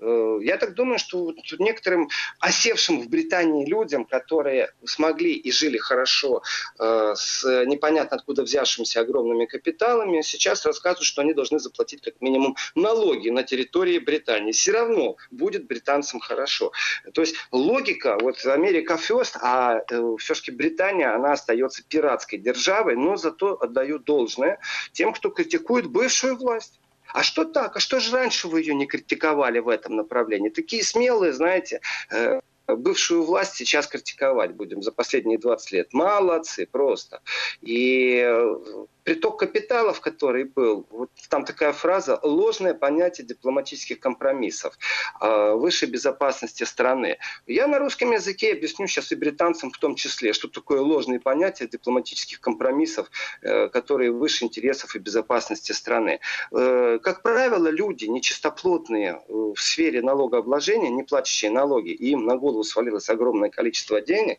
я 0.00 0.56
так 0.56 0.74
думаю, 0.74 0.98
что 0.98 1.34
некоторым 1.58 2.08
осевшим 2.38 3.00
в 3.00 3.08
Британии 3.08 3.66
людям, 3.66 4.04
которые 4.04 4.72
смогли 4.84 5.32
и 5.32 5.50
жили 5.52 5.78
хорошо 5.78 6.42
э, 6.78 7.14
с 7.16 7.44
непонятно 7.66 8.16
откуда 8.16 8.42
взявшимися 8.42 9.00
огромными 9.00 9.46
капиталами, 9.46 10.22
сейчас 10.22 10.64
рассказывают, 10.64 11.06
что 11.06 11.22
они 11.22 11.34
должны 11.34 11.58
заплатить 11.58 12.02
как 12.02 12.20
минимум 12.20 12.56
налоги 12.74 13.28
на 13.28 13.42
территории 13.42 13.98
Британии. 13.98 14.52
Все 14.52 14.72
равно 14.72 15.16
будет 15.30 15.66
британцам 15.66 16.20
хорошо. 16.20 16.72
То 17.12 17.20
есть 17.20 17.36
логика, 17.52 18.18
вот 18.20 18.44
Америка 18.46 18.94
first, 18.94 19.36
а 19.42 19.80
э, 19.90 20.16
все-таки 20.18 20.50
Британия, 20.50 21.14
она 21.14 21.32
остается 21.32 21.82
пиратской 21.86 22.38
державой, 22.38 22.96
но 22.96 23.16
зато 23.16 23.58
отдаю 23.60 23.98
должное 23.98 24.58
тем, 24.92 25.12
кто 25.12 25.30
критикует 25.30 25.86
бывшую 25.86 26.36
власть. 26.36 26.80
А 27.12 27.22
что 27.22 27.44
так? 27.44 27.76
А 27.76 27.80
что 27.80 28.00
же 28.00 28.12
раньше 28.14 28.48
вы 28.48 28.60
ее 28.60 28.74
не 28.74 28.86
критиковали 28.86 29.58
в 29.58 29.68
этом 29.68 29.96
направлении? 29.96 30.48
Такие 30.48 30.82
смелые, 30.84 31.32
знаете, 31.32 31.80
э, 32.10 32.40
бывшую 32.66 33.24
власть 33.24 33.54
сейчас 33.54 33.86
критиковать 33.86 34.52
будем 34.54 34.82
за 34.82 34.92
последние 34.92 35.38
20 35.38 35.72
лет. 35.72 35.92
Молодцы 35.92 36.66
просто. 36.66 37.20
И 37.60 38.22
э, 38.24 38.56
приток 39.04 39.38
капиталов, 39.38 40.00
который 40.00 40.44
был, 40.44 40.86
вот 40.90 41.10
там 41.28 41.44
такая 41.44 41.72
фраза, 41.72 42.18
ложное 42.22 42.74
понятие 42.74 43.26
дипломатических 43.26 44.00
компромиссов, 44.00 44.78
э, 45.20 45.52
выше 45.54 45.86
безопасности 45.86 46.64
страны. 46.64 47.18
Я 47.46 47.66
на 47.66 47.78
русском 47.78 48.12
языке 48.12 48.52
объясню 48.52 48.86
сейчас 48.86 49.12
и 49.12 49.16
британцам 49.16 49.70
в 49.70 49.78
том 49.78 49.94
числе, 49.94 50.32
что 50.32 50.48
такое 50.48 50.80
ложные 50.80 51.20
понятия 51.20 51.66
дипломатических 51.66 52.40
компромиссов, 52.40 53.10
э, 53.42 53.68
которые 53.68 54.12
выше 54.12 54.44
интересов 54.44 54.96
и 54.96 54.98
безопасности 54.98 55.72
страны. 55.72 56.20
Как 56.50 57.22
правило, 57.22 57.68
люди 57.68 58.04
нечистоплотные 58.04 59.20
в 59.28 59.56
сфере 59.56 60.02
налогообложения, 60.02 60.90
не 60.90 61.02
платящие 61.02 61.50
налоги, 61.50 61.90
и 61.90 62.10
им 62.10 62.24
на 62.24 62.36
голову 62.36 62.64
свалилось 62.64 63.08
огромное 63.08 63.50
количество 63.50 64.00
денег, 64.00 64.38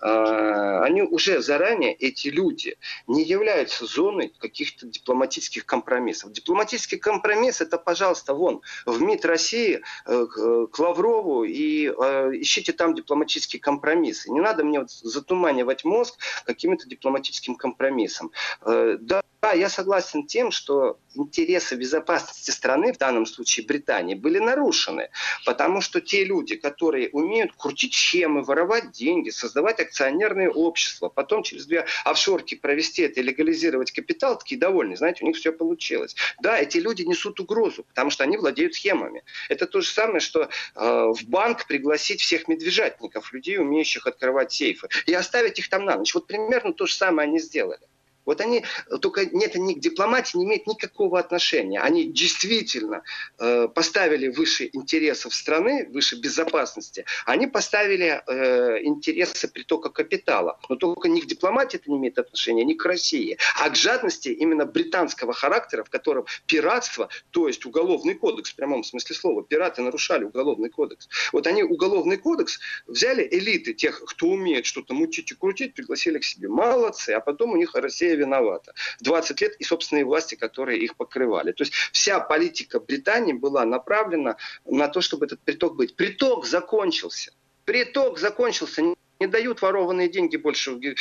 они 0.00 1.02
уже 1.02 1.42
заранее, 1.42 1.94
эти 1.94 2.28
люди, 2.28 2.76
не 3.06 3.22
являются 3.22 3.86
зоной 3.86 4.05
зоной 4.06 4.32
каких-то 4.38 4.86
дипломатических 4.86 5.66
компромиссов. 5.66 6.32
Дипломатический 6.32 6.96
компромисс 6.96 7.60
это, 7.60 7.76
пожалуйста, 7.78 8.34
вон, 8.34 8.60
в 8.86 9.00
МИД 9.00 9.24
России 9.24 9.80
э, 10.06 10.26
к 10.72 10.78
Лаврову 10.78 11.44
и 11.44 11.88
э, 11.88 12.30
ищите 12.34 12.72
там 12.72 12.94
дипломатические 12.94 13.60
компромиссы. 13.60 14.30
Не 14.30 14.40
надо 14.40 14.64
мне 14.64 14.80
вот 14.80 14.90
затуманивать 14.90 15.84
мозг 15.84 16.18
каким-то 16.44 16.88
дипломатическим 16.88 17.56
компромиссом. 17.56 18.30
Э, 18.64 18.96
да, 19.00 19.22
да, 19.42 19.52
я 19.52 19.68
согласен 19.68 20.26
тем, 20.26 20.50
что 20.50 20.98
интересы 21.14 21.76
безопасности 21.76 22.50
страны, 22.50 22.92
в 22.92 22.98
данном 22.98 23.26
случае 23.26 23.64
Британии, 23.64 24.14
были 24.14 24.38
нарушены. 24.38 25.10
Потому 25.44 25.80
что 25.80 26.00
те 26.00 26.24
люди, 26.24 26.56
которые 26.56 27.10
умеют 27.10 27.52
крутить 27.56 27.94
схемы, 27.94 28.42
воровать 28.42 28.90
деньги, 28.90 29.30
создавать 29.30 29.78
акционерные 29.78 30.50
общества, 30.50 31.08
потом 31.08 31.42
через 31.42 31.66
две 31.66 31.86
офшорки 32.04 32.56
провести 32.56 33.02
это 33.02 33.20
и 33.20 33.22
легализировать 33.22 33.85
капитал, 33.92 34.38
такие 34.38 34.58
довольны. 34.58 34.96
Знаете, 34.96 35.24
у 35.24 35.26
них 35.26 35.36
все 35.36 35.52
получилось. 35.52 36.16
Да, 36.40 36.58
эти 36.58 36.78
люди 36.78 37.02
несут 37.02 37.40
угрозу, 37.40 37.84
потому 37.84 38.10
что 38.10 38.24
они 38.24 38.36
владеют 38.36 38.74
схемами. 38.74 39.22
Это 39.48 39.66
то 39.66 39.80
же 39.80 39.88
самое, 39.88 40.20
что 40.20 40.42
э, 40.42 40.48
в 40.74 41.24
банк 41.24 41.66
пригласить 41.66 42.20
всех 42.20 42.48
медвежатников, 42.48 43.32
людей, 43.32 43.58
умеющих 43.58 44.06
открывать 44.06 44.52
сейфы, 44.52 44.88
и 45.06 45.14
оставить 45.14 45.58
их 45.58 45.68
там 45.68 45.84
на 45.84 45.96
ночь. 45.96 46.14
Вот 46.14 46.26
примерно 46.26 46.72
то 46.72 46.86
же 46.86 46.94
самое 46.94 47.28
они 47.28 47.38
сделали. 47.38 47.80
Вот 48.26 48.40
они, 48.40 48.64
только 49.00 49.22
это 49.22 49.58
не 49.58 49.74
к 49.74 49.80
дипломатии 49.80 50.36
не 50.36 50.44
имеет 50.44 50.66
никакого 50.66 51.18
отношения. 51.18 51.80
Они 51.80 52.04
действительно 52.04 53.02
э, 53.38 53.68
поставили 53.68 54.28
выше 54.28 54.68
интересов 54.72 55.34
страны, 55.34 55.88
выше 55.90 56.16
безопасности. 56.16 57.04
Они 57.24 57.46
поставили 57.46 58.22
э, 58.26 58.82
интересы 58.82 59.48
притока 59.48 59.90
капитала. 59.90 60.58
Но 60.68 60.76
только 60.76 61.08
не 61.08 61.20
к 61.20 61.26
дипломатии 61.26 61.76
это 61.76 61.90
не 61.90 61.96
имеет 61.96 62.18
отношения, 62.18 62.64
не 62.64 62.74
к 62.74 62.84
России, 62.84 63.38
а 63.60 63.70
к 63.70 63.76
жадности 63.76 64.28
именно 64.28 64.66
британского 64.66 65.32
характера, 65.32 65.84
в 65.84 65.90
котором 65.90 66.26
пиратство, 66.46 67.08
то 67.30 67.46
есть 67.46 67.64
уголовный 67.64 68.14
кодекс, 68.14 68.50
в 68.50 68.56
прямом 68.56 68.82
смысле 68.82 69.14
слова, 69.14 69.44
пираты 69.44 69.82
нарушали 69.82 70.24
уголовный 70.24 70.68
кодекс. 70.68 71.08
Вот 71.32 71.46
они 71.46 71.62
уголовный 71.62 72.16
кодекс 72.16 72.58
взяли 72.86 73.26
элиты 73.30 73.72
тех, 73.72 74.02
кто 74.04 74.26
умеет 74.26 74.66
что-то 74.66 74.94
мутить 74.94 75.30
и 75.30 75.34
крутить, 75.34 75.74
пригласили 75.74 76.18
к 76.18 76.24
себе. 76.24 76.48
Молодцы. 76.48 77.10
А 77.10 77.20
потом 77.20 77.52
у 77.52 77.56
них 77.56 77.74
Россия 77.74 78.15
виновата. 78.16 78.72
20 79.00 79.40
лет 79.40 79.56
и 79.58 79.64
собственные 79.64 80.04
власти, 80.04 80.34
которые 80.34 80.80
их 80.80 80.96
покрывали. 80.96 81.52
То 81.52 81.62
есть 81.64 81.74
вся 81.92 82.20
политика 82.20 82.80
Британии 82.80 83.32
была 83.32 83.64
направлена 83.64 84.36
на 84.64 84.88
то, 84.88 85.00
чтобы 85.00 85.26
этот 85.26 85.40
приток 85.40 85.76
быть. 85.76 85.96
Приток 85.96 86.46
закончился. 86.46 87.32
Приток 87.64 88.18
закончился 88.18 88.82
не 89.20 89.26
дают 89.26 89.62
ворованные 89.62 90.08
деньги 90.08 90.36
больше 90.36 90.72
э, 90.72 90.94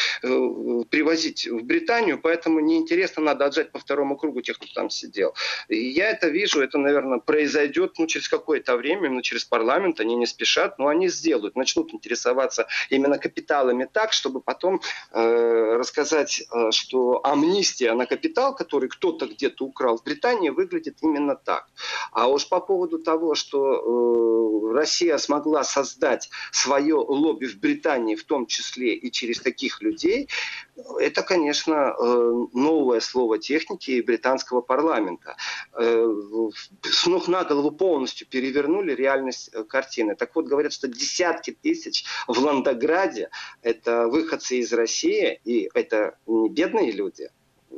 привозить 0.90 1.48
в 1.48 1.64
Британию, 1.64 2.20
поэтому 2.22 2.60
неинтересно, 2.60 3.24
надо 3.24 3.46
отжать 3.46 3.72
по 3.72 3.80
второму 3.80 4.18
кругу 4.18 4.42
тех, 4.42 4.58
кто 4.58 4.68
там 4.74 4.90
сидел. 4.90 5.34
И 5.68 5.90
я 5.90 6.10
это 6.10 6.28
вижу, 6.30 6.62
это, 6.62 6.78
наверное, 6.78 7.20
произойдет 7.20 7.94
ну, 7.98 8.08
через 8.08 8.30
какое-то 8.30 8.78
время, 8.78 9.08
именно 9.08 9.24
через 9.24 9.46
парламент, 9.46 10.00
они 10.00 10.16
не 10.16 10.26
спешат, 10.26 10.80
но 10.80 10.88
они 10.88 11.10
сделают, 11.10 11.56
начнут 11.56 11.94
интересоваться 11.94 12.68
именно 12.90 13.18
капиталами 13.18 13.88
так, 13.92 14.14
чтобы 14.14 14.42
потом 14.42 14.82
э, 15.12 15.76
рассказать, 15.78 16.42
э, 16.42 16.72
что 16.72 17.22
амнистия 17.24 17.94
на 17.94 18.06
капитал, 18.06 18.56
который 18.56 18.90
кто-то 18.90 19.26
где-то 19.28 19.66
украл 19.66 19.98
в 19.98 20.04
Британии, 20.04 20.50
выглядит 20.50 20.98
именно 21.02 21.36
так. 21.36 21.68
А 22.12 22.28
уж 22.28 22.48
по 22.48 22.60
поводу 22.60 23.00
того, 23.00 23.36
что 23.36 24.72
э, 24.72 24.74
Россия 24.74 25.18
смогла 25.18 25.64
создать 25.64 26.30
свое 26.52 26.96
лобби 26.96 27.46
в 27.46 27.60
Британии, 27.60 28.05
влияние, 28.06 28.16
в 28.16 28.24
том 28.24 28.46
числе 28.46 28.94
и 28.94 29.12
через 29.12 29.40
таких 29.40 29.82
людей, 29.82 30.30
это, 31.00 31.24
конечно, 31.24 31.74
э, 31.74 32.46
новое 32.54 33.00
слово 33.00 33.38
техники 33.40 34.02
британского 34.02 34.62
парламента. 34.62 35.36
Э, 35.74 36.08
с 36.84 37.08
ног 37.08 37.28
на 37.28 37.44
голову 37.44 37.72
полностью 37.72 38.28
перевернули 38.28 38.96
реальность 38.96 39.50
э, 39.54 39.64
картины. 39.64 40.16
Так 40.16 40.36
вот, 40.36 40.46
говорят, 40.46 40.74
что 40.74 40.88
десятки 40.88 41.52
тысяч 41.52 42.06
в 42.28 42.38
Ландограде– 42.40 43.30
это 43.62 44.08
выходцы 44.08 44.58
из 44.58 44.74
России, 44.74 45.40
и 45.46 45.70
это 45.74 46.18
не 46.28 46.50
бедные 46.50 46.92
люди, 46.92 47.30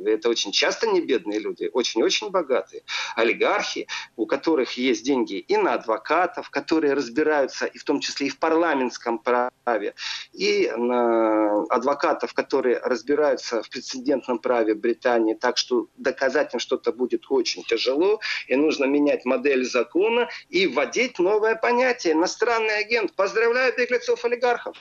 это 0.04 0.28
очень 0.28 0.52
часто 0.52 0.86
не 0.86 1.00
бедные 1.00 1.38
люди, 1.38 1.70
очень-очень 1.72 2.30
богатые. 2.30 2.82
Олигархи, 3.16 3.86
у 4.16 4.26
которых 4.26 4.76
есть 4.76 5.04
деньги 5.04 5.34
и 5.34 5.56
на 5.56 5.74
адвокатов, 5.74 6.50
которые 6.50 6.94
разбираются 6.94 7.66
и 7.66 7.78
в 7.78 7.84
том 7.84 8.00
числе 8.00 8.28
и 8.28 8.30
в 8.30 8.38
парламентском 8.38 9.18
праве, 9.18 9.94
и 10.32 10.70
на 10.76 11.62
адвокатов, 11.64 12.34
которые 12.34 12.78
разбираются 12.78 13.62
в 13.62 13.68
прецедентном 13.70 14.38
праве 14.38 14.74
Британии, 14.74 15.34
так 15.34 15.56
что 15.56 15.88
доказать 15.96 16.54
им 16.54 16.60
что-то 16.60 16.92
будет 16.92 17.24
очень 17.30 17.64
тяжело, 17.64 18.20
и 18.46 18.56
нужно 18.56 18.84
менять 18.84 19.24
модель 19.24 19.64
закона 19.64 20.28
и 20.48 20.66
вводить 20.66 21.18
новое 21.18 21.54
понятие 21.56 22.14
«иностранный 22.14 22.78
агент». 22.78 23.14
Поздравляю 23.14 23.74
беглецов-олигархов! 23.76 24.76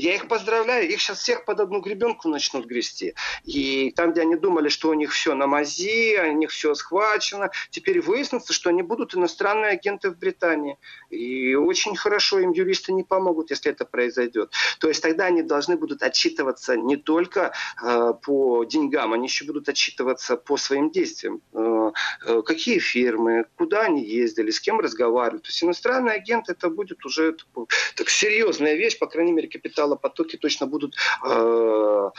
Я 0.00 0.14
их 0.14 0.28
поздравляю, 0.28 0.88
их 0.88 0.98
сейчас 0.98 1.18
всех 1.18 1.44
под 1.44 1.60
одну 1.60 1.80
гребенку 1.80 2.26
начнут 2.26 2.64
грести. 2.64 3.14
И 3.44 3.92
там, 3.94 4.12
где 4.12 4.22
они 4.22 4.34
думали, 4.34 4.70
что 4.70 4.88
у 4.88 4.94
них 4.94 5.12
все 5.12 5.34
на 5.34 5.46
мази, 5.46 6.18
у 6.18 6.32
них 6.32 6.50
все 6.50 6.74
схвачено, 6.74 7.50
теперь 7.68 8.00
выяснится, 8.00 8.54
что 8.54 8.70
они 8.70 8.80
будут 8.80 9.14
иностранные 9.14 9.72
агенты 9.72 10.08
в 10.10 10.16
Британии. 10.16 10.78
И 11.10 11.54
очень 11.54 11.96
хорошо 11.96 12.38
им 12.38 12.52
юристы 12.52 12.92
не 12.94 13.02
помогут, 13.02 13.50
если 13.50 13.72
это 13.72 13.84
произойдет. 13.84 14.54
То 14.78 14.88
есть 14.88 15.02
тогда 15.02 15.26
они 15.26 15.42
должны 15.42 15.76
будут 15.76 16.02
отчитываться 16.02 16.78
не 16.78 16.96
только 16.96 17.52
э, 17.82 18.14
по 18.22 18.64
деньгам, 18.64 19.12
они 19.12 19.26
еще 19.26 19.44
будут 19.44 19.68
отчитываться 19.68 20.36
по 20.36 20.56
своим 20.56 20.90
действиям. 20.90 21.42
Э, 21.52 21.92
э, 22.26 22.42
какие 22.42 22.78
фирмы, 22.78 23.44
куда 23.56 23.82
они 23.82 24.02
ездили, 24.02 24.50
с 24.50 24.60
кем 24.60 24.80
разговаривали. 24.80 25.40
То 25.40 25.48
есть 25.48 25.62
иностранный 25.62 26.14
агент 26.14 26.48
это 26.48 26.70
будет 26.70 27.04
уже 27.04 27.36
так, 27.96 28.08
серьезная 28.08 28.76
вещь, 28.76 28.98
по 28.98 29.06
крайней 29.06 29.32
мере, 29.32 29.48
капитал 29.48 29.89
потоки 29.96 30.36
точно 30.36 30.66
будут 30.66 30.94
э, 31.24 32.10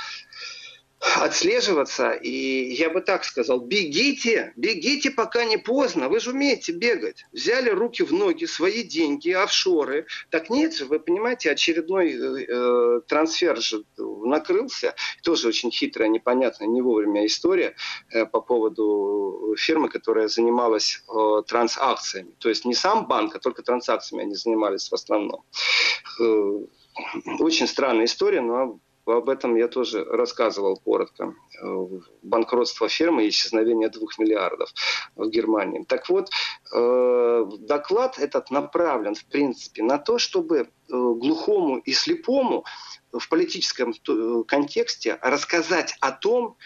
отслеживаться. 1.01 2.11
И 2.11 2.73
я 2.73 2.89
бы 2.89 3.01
так 3.01 3.23
сказал, 3.23 3.59
бегите, 3.59 4.53
бегите, 4.55 5.11
пока 5.11 5.45
не 5.45 5.57
поздно. 5.57 6.09
Вы 6.09 6.19
же 6.19 6.31
умеете 6.31 6.71
бегать. 6.73 7.25
Взяли 7.31 7.69
руки 7.69 8.03
в 8.03 8.13
ноги, 8.13 8.45
свои 8.45 8.83
деньги, 8.83 9.31
офшоры. 9.31 10.05
Так 10.29 10.49
нет 10.49 10.75
же, 10.75 10.85
вы 10.85 10.99
понимаете, 10.99 11.51
очередной 11.51 12.11
э, 12.11 12.45
э 12.47 13.01
трансфер 13.07 13.57
же 13.57 13.83
накрылся. 13.97 14.95
Тоже 15.23 15.47
очень 15.47 15.71
хитрая, 15.71 16.07
непонятная, 16.07 16.67
не 16.67 16.81
вовремя 16.81 17.25
история 17.25 17.75
э, 18.11 18.25
по 18.25 18.41
поводу 18.41 19.55
фирмы, 19.57 19.89
которая 19.89 20.27
занималась 20.27 21.03
э, 21.09 21.41
трансакциями. 21.47 22.35
То 22.37 22.49
есть 22.49 22.63
не 22.65 22.75
сам 22.75 23.07
банк, 23.07 23.35
а 23.35 23.39
только 23.39 23.63
трансакциями 23.63 24.25
они 24.25 24.35
занимались 24.35 24.89
в 24.89 24.93
основном. 24.93 25.43
Э, 26.19 26.59
очень 27.39 27.67
странная 27.67 28.05
история, 28.05 28.41
но 28.41 28.79
об 29.05 29.29
этом 29.29 29.55
я 29.55 29.67
тоже 29.67 30.03
рассказывал 30.03 30.77
коротко. 30.77 31.33
Банкротство 32.21 32.87
фирмы 32.87 33.25
и 33.25 33.29
исчезновение 33.29 33.89
двух 33.89 34.19
миллиардов 34.19 34.71
в 35.15 35.27
Германии. 35.29 35.83
Так 35.87 36.09
вот, 36.09 36.29
э, 36.73 37.45
доклад 37.59 38.19
этот 38.19 38.51
направлен, 38.51 39.15
в 39.15 39.25
принципе, 39.25 39.83
на 39.83 39.97
то, 39.97 40.19
чтобы 40.19 40.57
э, 40.57 40.65
глухому 40.87 41.77
и 41.77 41.93
слепому 41.93 42.65
в 43.11 43.27
политическом 43.27 43.91
э, 43.91 44.43
контексте 44.47 45.17
рассказать 45.21 45.95
о 45.99 46.11
том, 46.11 46.57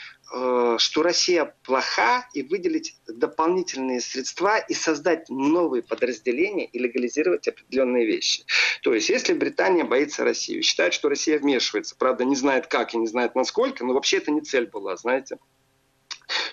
что 0.77 1.01
Россия 1.01 1.55
плоха, 1.63 2.27
и 2.33 2.41
выделить 2.43 2.97
дополнительные 3.07 4.01
средства 4.01 4.57
и 4.57 4.73
создать 4.73 5.29
новые 5.29 5.81
подразделения 5.81 6.65
и 6.65 6.77
легализировать 6.77 7.47
определенные 7.47 8.05
вещи. 8.05 8.43
То 8.81 8.93
есть, 8.93 9.09
если 9.09 9.33
Британия 9.33 9.86
боится 9.86 10.25
России, 10.25 10.59
считает, 10.61 10.93
что 10.93 11.07
Россия 11.07 11.39
вмешивается, 11.39 11.95
правда, 11.97 12.25
не 12.25 12.36
знает 12.36 12.67
как 12.67 12.93
и 12.93 12.97
не 12.97 13.07
знает 13.07 13.36
насколько, 13.36 13.86
но 13.86 13.93
вообще 13.93 14.17
это 14.17 14.31
не 14.31 14.41
цель 14.41 14.67
была, 14.67 14.97
знаете 14.97 15.38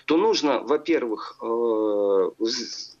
то 0.05 0.17
нужно, 0.17 0.59
во-первых, 0.59 1.37
э, 1.41 2.29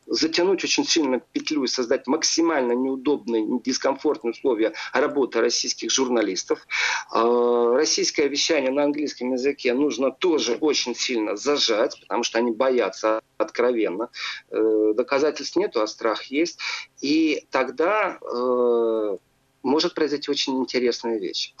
затянуть 0.07 0.63
очень 0.63 0.85
сильно 0.85 1.19
петлю 1.19 1.63
и 1.63 1.67
создать 1.67 2.07
максимально 2.07 2.73
неудобные, 2.73 3.59
дискомфортные 3.63 4.31
условия 4.31 4.73
работы 4.91 5.41
российских 5.41 5.91
журналистов. 5.91 6.67
А, 7.11 7.73
российское 7.73 8.27
вещание 8.27 8.71
на 8.71 8.83
английском 8.83 9.33
языке 9.33 9.73
нужно 9.73 10.11
тоже 10.11 10.55
очень 10.55 10.95
сильно 10.95 11.35
зажать, 11.35 11.99
потому 12.01 12.23
что 12.23 12.39
они 12.39 12.51
боятся 12.51 13.21
откровенно. 13.37 14.09
Э, 14.49 14.93
доказательств 14.95 15.55
нету, 15.55 15.81
а 15.81 15.87
страх 15.87 16.25
есть. 16.25 16.59
И 17.01 17.45
тогда 17.49 18.19
э, 18.21 19.17
может 19.63 19.95
произойти 19.95 20.29
очень 20.29 20.57
интересная 20.59 21.17
вещь. 21.17 21.53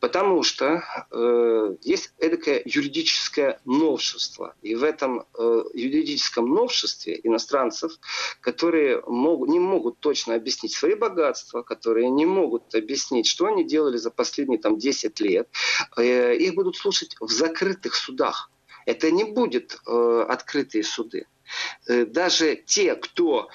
Потому 0.00 0.42
что 0.42 0.82
э, 1.10 1.76
есть 1.82 2.12
эдакое 2.18 2.60
юридическое 2.64 3.60
новшество. 3.64 4.54
И 4.62 4.74
в 4.74 4.82
этом 4.82 5.24
э, 5.38 5.64
юридическом 5.72 6.52
новшестве 6.52 7.20
иностранцев, 7.22 7.92
которые 8.40 9.02
могут, 9.06 9.48
не 9.48 9.60
могут 9.60 10.00
точно 10.00 10.34
объяснить 10.34 10.72
свои 10.72 10.94
богатства, 10.94 11.62
которые 11.62 12.10
не 12.10 12.26
могут 12.26 12.74
объяснить, 12.74 13.26
что 13.26 13.46
они 13.46 13.64
делали 13.64 13.96
за 13.96 14.10
последние 14.10 14.58
там, 14.58 14.76
10 14.76 15.20
лет, 15.20 15.48
э, 15.96 16.36
их 16.36 16.54
будут 16.54 16.76
слушать 16.76 17.16
в 17.20 17.30
закрытых 17.30 17.94
судах. 17.94 18.50
Это 18.86 19.10
не 19.10 19.24
будет 19.24 19.78
э, 19.86 20.26
открытые 20.28 20.84
суды. 20.84 21.26
Э, 21.86 22.04
даже 22.04 22.56
те, 22.56 22.94
кто 22.96 23.48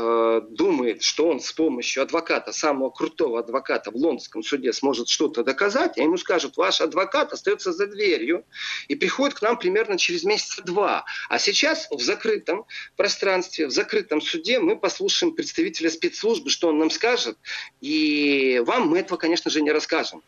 Э, 0.00 0.42
думает, 0.48 1.02
что 1.02 1.26
он 1.28 1.40
с 1.40 1.50
помощью 1.50 2.04
адвоката, 2.04 2.52
самого 2.52 2.90
крутого 2.90 3.40
адвоката 3.40 3.90
в 3.90 3.96
лондонском 3.96 4.44
суде 4.44 4.72
сможет 4.72 5.08
что-то 5.08 5.42
доказать, 5.42 5.98
а 5.98 6.02
ему 6.02 6.16
скажут, 6.16 6.56
ваш 6.56 6.80
адвокат 6.80 7.32
остается 7.32 7.72
за 7.72 7.88
дверью 7.88 8.44
и 8.86 8.94
приходит 8.94 9.36
к 9.36 9.42
нам 9.42 9.58
примерно 9.58 9.98
через 9.98 10.22
месяца 10.22 10.62
два. 10.62 11.04
А 11.28 11.40
сейчас 11.40 11.88
в 11.90 12.00
закрытом 12.00 12.64
пространстве, 12.94 13.66
в 13.66 13.72
закрытом 13.72 14.20
суде 14.20 14.60
мы 14.60 14.78
послушаем 14.78 15.34
представителя 15.34 15.90
спецслужбы, 15.90 16.48
что 16.48 16.68
он 16.68 16.78
нам 16.78 16.90
скажет, 16.90 17.36
и 17.80 18.62
вам 18.64 18.90
мы 18.90 19.00
этого, 19.00 19.18
конечно 19.18 19.50
же, 19.50 19.62
не 19.62 19.72
расскажем 19.72 20.22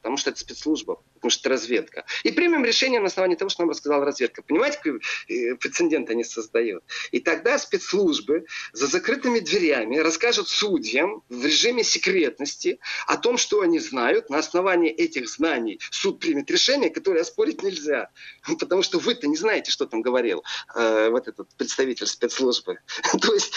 потому 0.00 0.16
что 0.16 0.30
это 0.30 0.40
спецслужба, 0.40 1.02
потому 1.18 1.30
что 1.30 1.48
разведка. 1.48 2.04
И 2.22 2.32
примем 2.32 2.64
решение 2.64 3.00
на 3.00 3.06
основании 3.06 3.36
того, 3.36 3.48
что 3.48 3.62
нам 3.62 3.70
рассказала 3.70 4.04
разведка. 4.04 4.42
Понимаете, 4.42 4.78
какой 4.78 5.00
э, 5.28 5.54
прецедент 5.56 6.10
они 6.10 6.24
создают? 6.24 6.82
И 7.10 7.20
тогда 7.20 7.58
спецслужбы 7.58 8.46
за 8.72 8.86
закрытыми 8.86 9.40
дверями 9.40 9.98
расскажут 9.98 10.48
судьям 10.48 11.22
в 11.28 11.44
режиме 11.44 11.84
секретности 11.84 12.78
о 13.06 13.16
том, 13.16 13.38
что 13.38 13.60
они 13.60 13.78
знают. 13.78 14.30
На 14.30 14.38
основании 14.38 14.90
этих 14.90 15.28
знаний 15.28 15.80
суд 15.90 16.20
примет 16.20 16.50
решение, 16.50 16.90
которое 16.90 17.20
оспорить 17.20 17.62
нельзя. 17.62 18.10
Потому 18.58 18.82
что 18.82 18.98
вы-то 18.98 19.26
не 19.26 19.36
знаете, 19.36 19.70
что 19.70 19.86
там 19.86 20.02
говорил 20.02 20.44
э, 20.74 21.10
вот 21.10 21.28
этот 21.28 21.48
представитель 21.56 22.06
спецслужбы. 22.06 22.78
То 23.20 23.34
есть 23.34 23.52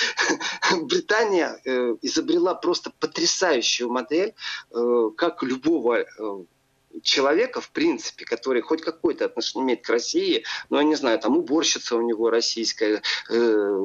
Британия 0.84 1.60
э, 1.66 1.96
изобрела 2.02 2.56
просто 2.56 2.92
потрясающую 3.00 3.90
модель, 3.90 4.34
э, 4.72 5.10
как 5.18 5.44
любого 5.44 6.00
э, 6.00 6.06
человека, 7.04 7.62
в 7.62 7.72
принципе, 7.72 8.26
который 8.26 8.62
хоть 8.62 8.82
какое-то 8.82 9.26
отношение 9.26 9.66
имеет 9.66 9.86
к 9.86 9.90
России, 9.90 10.44
ну, 10.70 10.78
я 10.78 10.84
не 10.84 10.96
знаю, 10.96 11.20
там 11.20 11.38
уборщица 11.38 11.96
у 11.96 12.02
него 12.02 12.30
российская, 12.30 13.02
э, 13.30 13.36
э, 13.36 13.78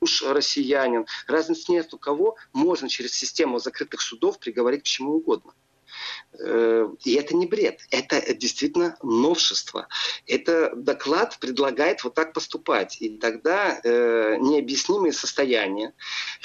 муж 0.00 0.22
россиянин, 0.22 1.06
разницы 1.26 1.72
нет 1.72 1.92
у 1.94 1.98
кого, 1.98 2.36
можно 2.52 2.88
через 2.88 3.12
систему 3.12 3.58
закрытых 3.58 4.00
судов 4.00 4.38
приговорить 4.38 4.82
к 4.82 4.86
чему 4.86 5.14
угодно. 5.16 5.52
Э, 6.38 6.88
и 7.04 7.14
это 7.14 7.34
не 7.36 7.46
бред, 7.46 7.80
это 7.90 8.34
действительно 8.34 8.96
новшество. 9.02 9.88
Это 10.26 10.72
доклад 10.74 11.38
предлагает 11.40 12.04
вот 12.04 12.14
так 12.14 12.32
поступать. 12.32 12.98
И 13.00 13.10
тогда 13.18 13.80
э, 13.82 14.36
необъяснимые 14.38 15.12
состояния, 15.12 15.92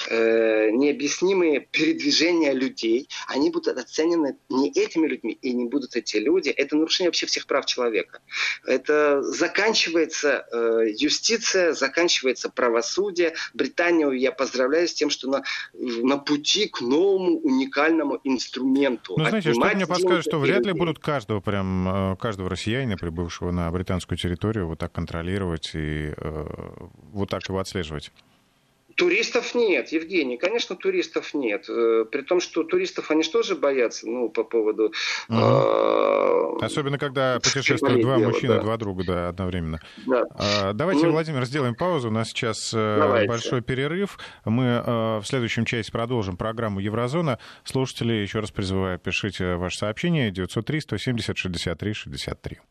э, 0.08 0.70
необъяснимые 0.70 1.60
передвижения 1.60 2.52
людей, 2.52 3.08
они 3.28 3.50
будут 3.50 3.78
оценены 3.78 4.36
не 4.48 4.70
этими 4.70 5.06
людьми, 5.06 5.38
и 5.40 5.52
не 5.52 5.66
будут 5.66 5.96
эти 5.96 6.16
люди. 6.16 6.48
Это 6.50 6.76
нарушение 6.76 7.08
вообще 7.08 7.26
всех 7.26 7.46
прав 7.46 7.66
человека. 7.66 8.20
Это 8.64 9.22
заканчивается 9.22 10.46
э, 10.52 10.86
юстиция, 10.96 11.72
заканчивается 11.72 12.48
правосудие. 12.48 13.34
Британию 13.54 14.12
я 14.12 14.32
поздравляю 14.32 14.88
с 14.88 14.94
тем, 14.94 15.10
что 15.10 15.28
на, 15.28 15.44
на 15.72 16.18
пути 16.18 16.68
к 16.68 16.80
новому 16.80 17.38
уникальному 17.38 18.20
инструменту. 18.24 19.14
Ну, 19.16 19.24
знаете, 19.24 19.81
мне 19.86 19.94
подскажет, 19.94 20.24
что 20.24 20.38
вряд 20.38 20.66
ли 20.66 20.72
будут 20.72 20.98
каждого 20.98 21.40
прям, 21.40 22.12
э, 22.12 22.16
каждого 22.16 22.48
россиянина, 22.48 22.96
прибывшего 22.96 23.50
на 23.50 23.70
британскую 23.70 24.18
территорию, 24.18 24.66
вот 24.66 24.78
так 24.78 24.92
контролировать 24.92 25.70
и 25.74 26.12
э, 26.16 26.70
вот 27.12 27.28
так 27.28 27.48
его 27.48 27.58
отслеживать. 27.58 28.12
Туристов 29.02 29.56
нет, 29.56 29.88
Евгений, 29.88 30.36
конечно, 30.36 30.76
туристов 30.76 31.34
нет. 31.34 31.68
Э, 31.68 32.04
при 32.08 32.22
том, 32.22 32.40
что 32.40 32.62
туристов 32.62 33.10
они 33.10 33.24
же 33.24 33.56
боятся, 33.56 34.06
ну, 34.06 34.28
по 34.28 34.44
поводу... 34.44 34.92
Угу. 35.28 35.38
Э, 35.38 36.64
Особенно, 36.64 36.98
когда 36.98 37.40
путешествуют 37.40 38.00
два 38.00 38.18
дело, 38.18 38.28
мужчины, 38.28 38.54
да. 38.54 38.60
два 38.60 38.76
друга, 38.76 39.04
да, 39.04 39.28
одновременно. 39.28 39.80
Да. 40.06 40.24
А, 40.36 40.72
давайте, 40.72 41.06
ну, 41.06 41.12
Владимир, 41.12 41.44
сделаем 41.46 41.74
паузу. 41.74 42.08
У 42.08 42.10
нас 42.12 42.28
сейчас 42.28 42.72
э, 42.72 42.96
давайте. 43.00 43.28
большой 43.28 43.60
перерыв. 43.60 44.20
Мы 44.44 44.80
в 44.86 45.24
следующем 45.24 45.64
части 45.64 45.90
продолжим 45.90 46.36
программу 46.36 46.78
«Еврозона». 46.78 47.40
Слушатели, 47.64 48.12
еще 48.12 48.38
раз 48.38 48.52
призываю, 48.52 49.00
пишите 49.00 49.56
ваше 49.56 49.78
сообщение 49.78 50.30
903 50.30 50.80
170 50.80 51.36
63 51.36 51.92
63. 51.92 52.58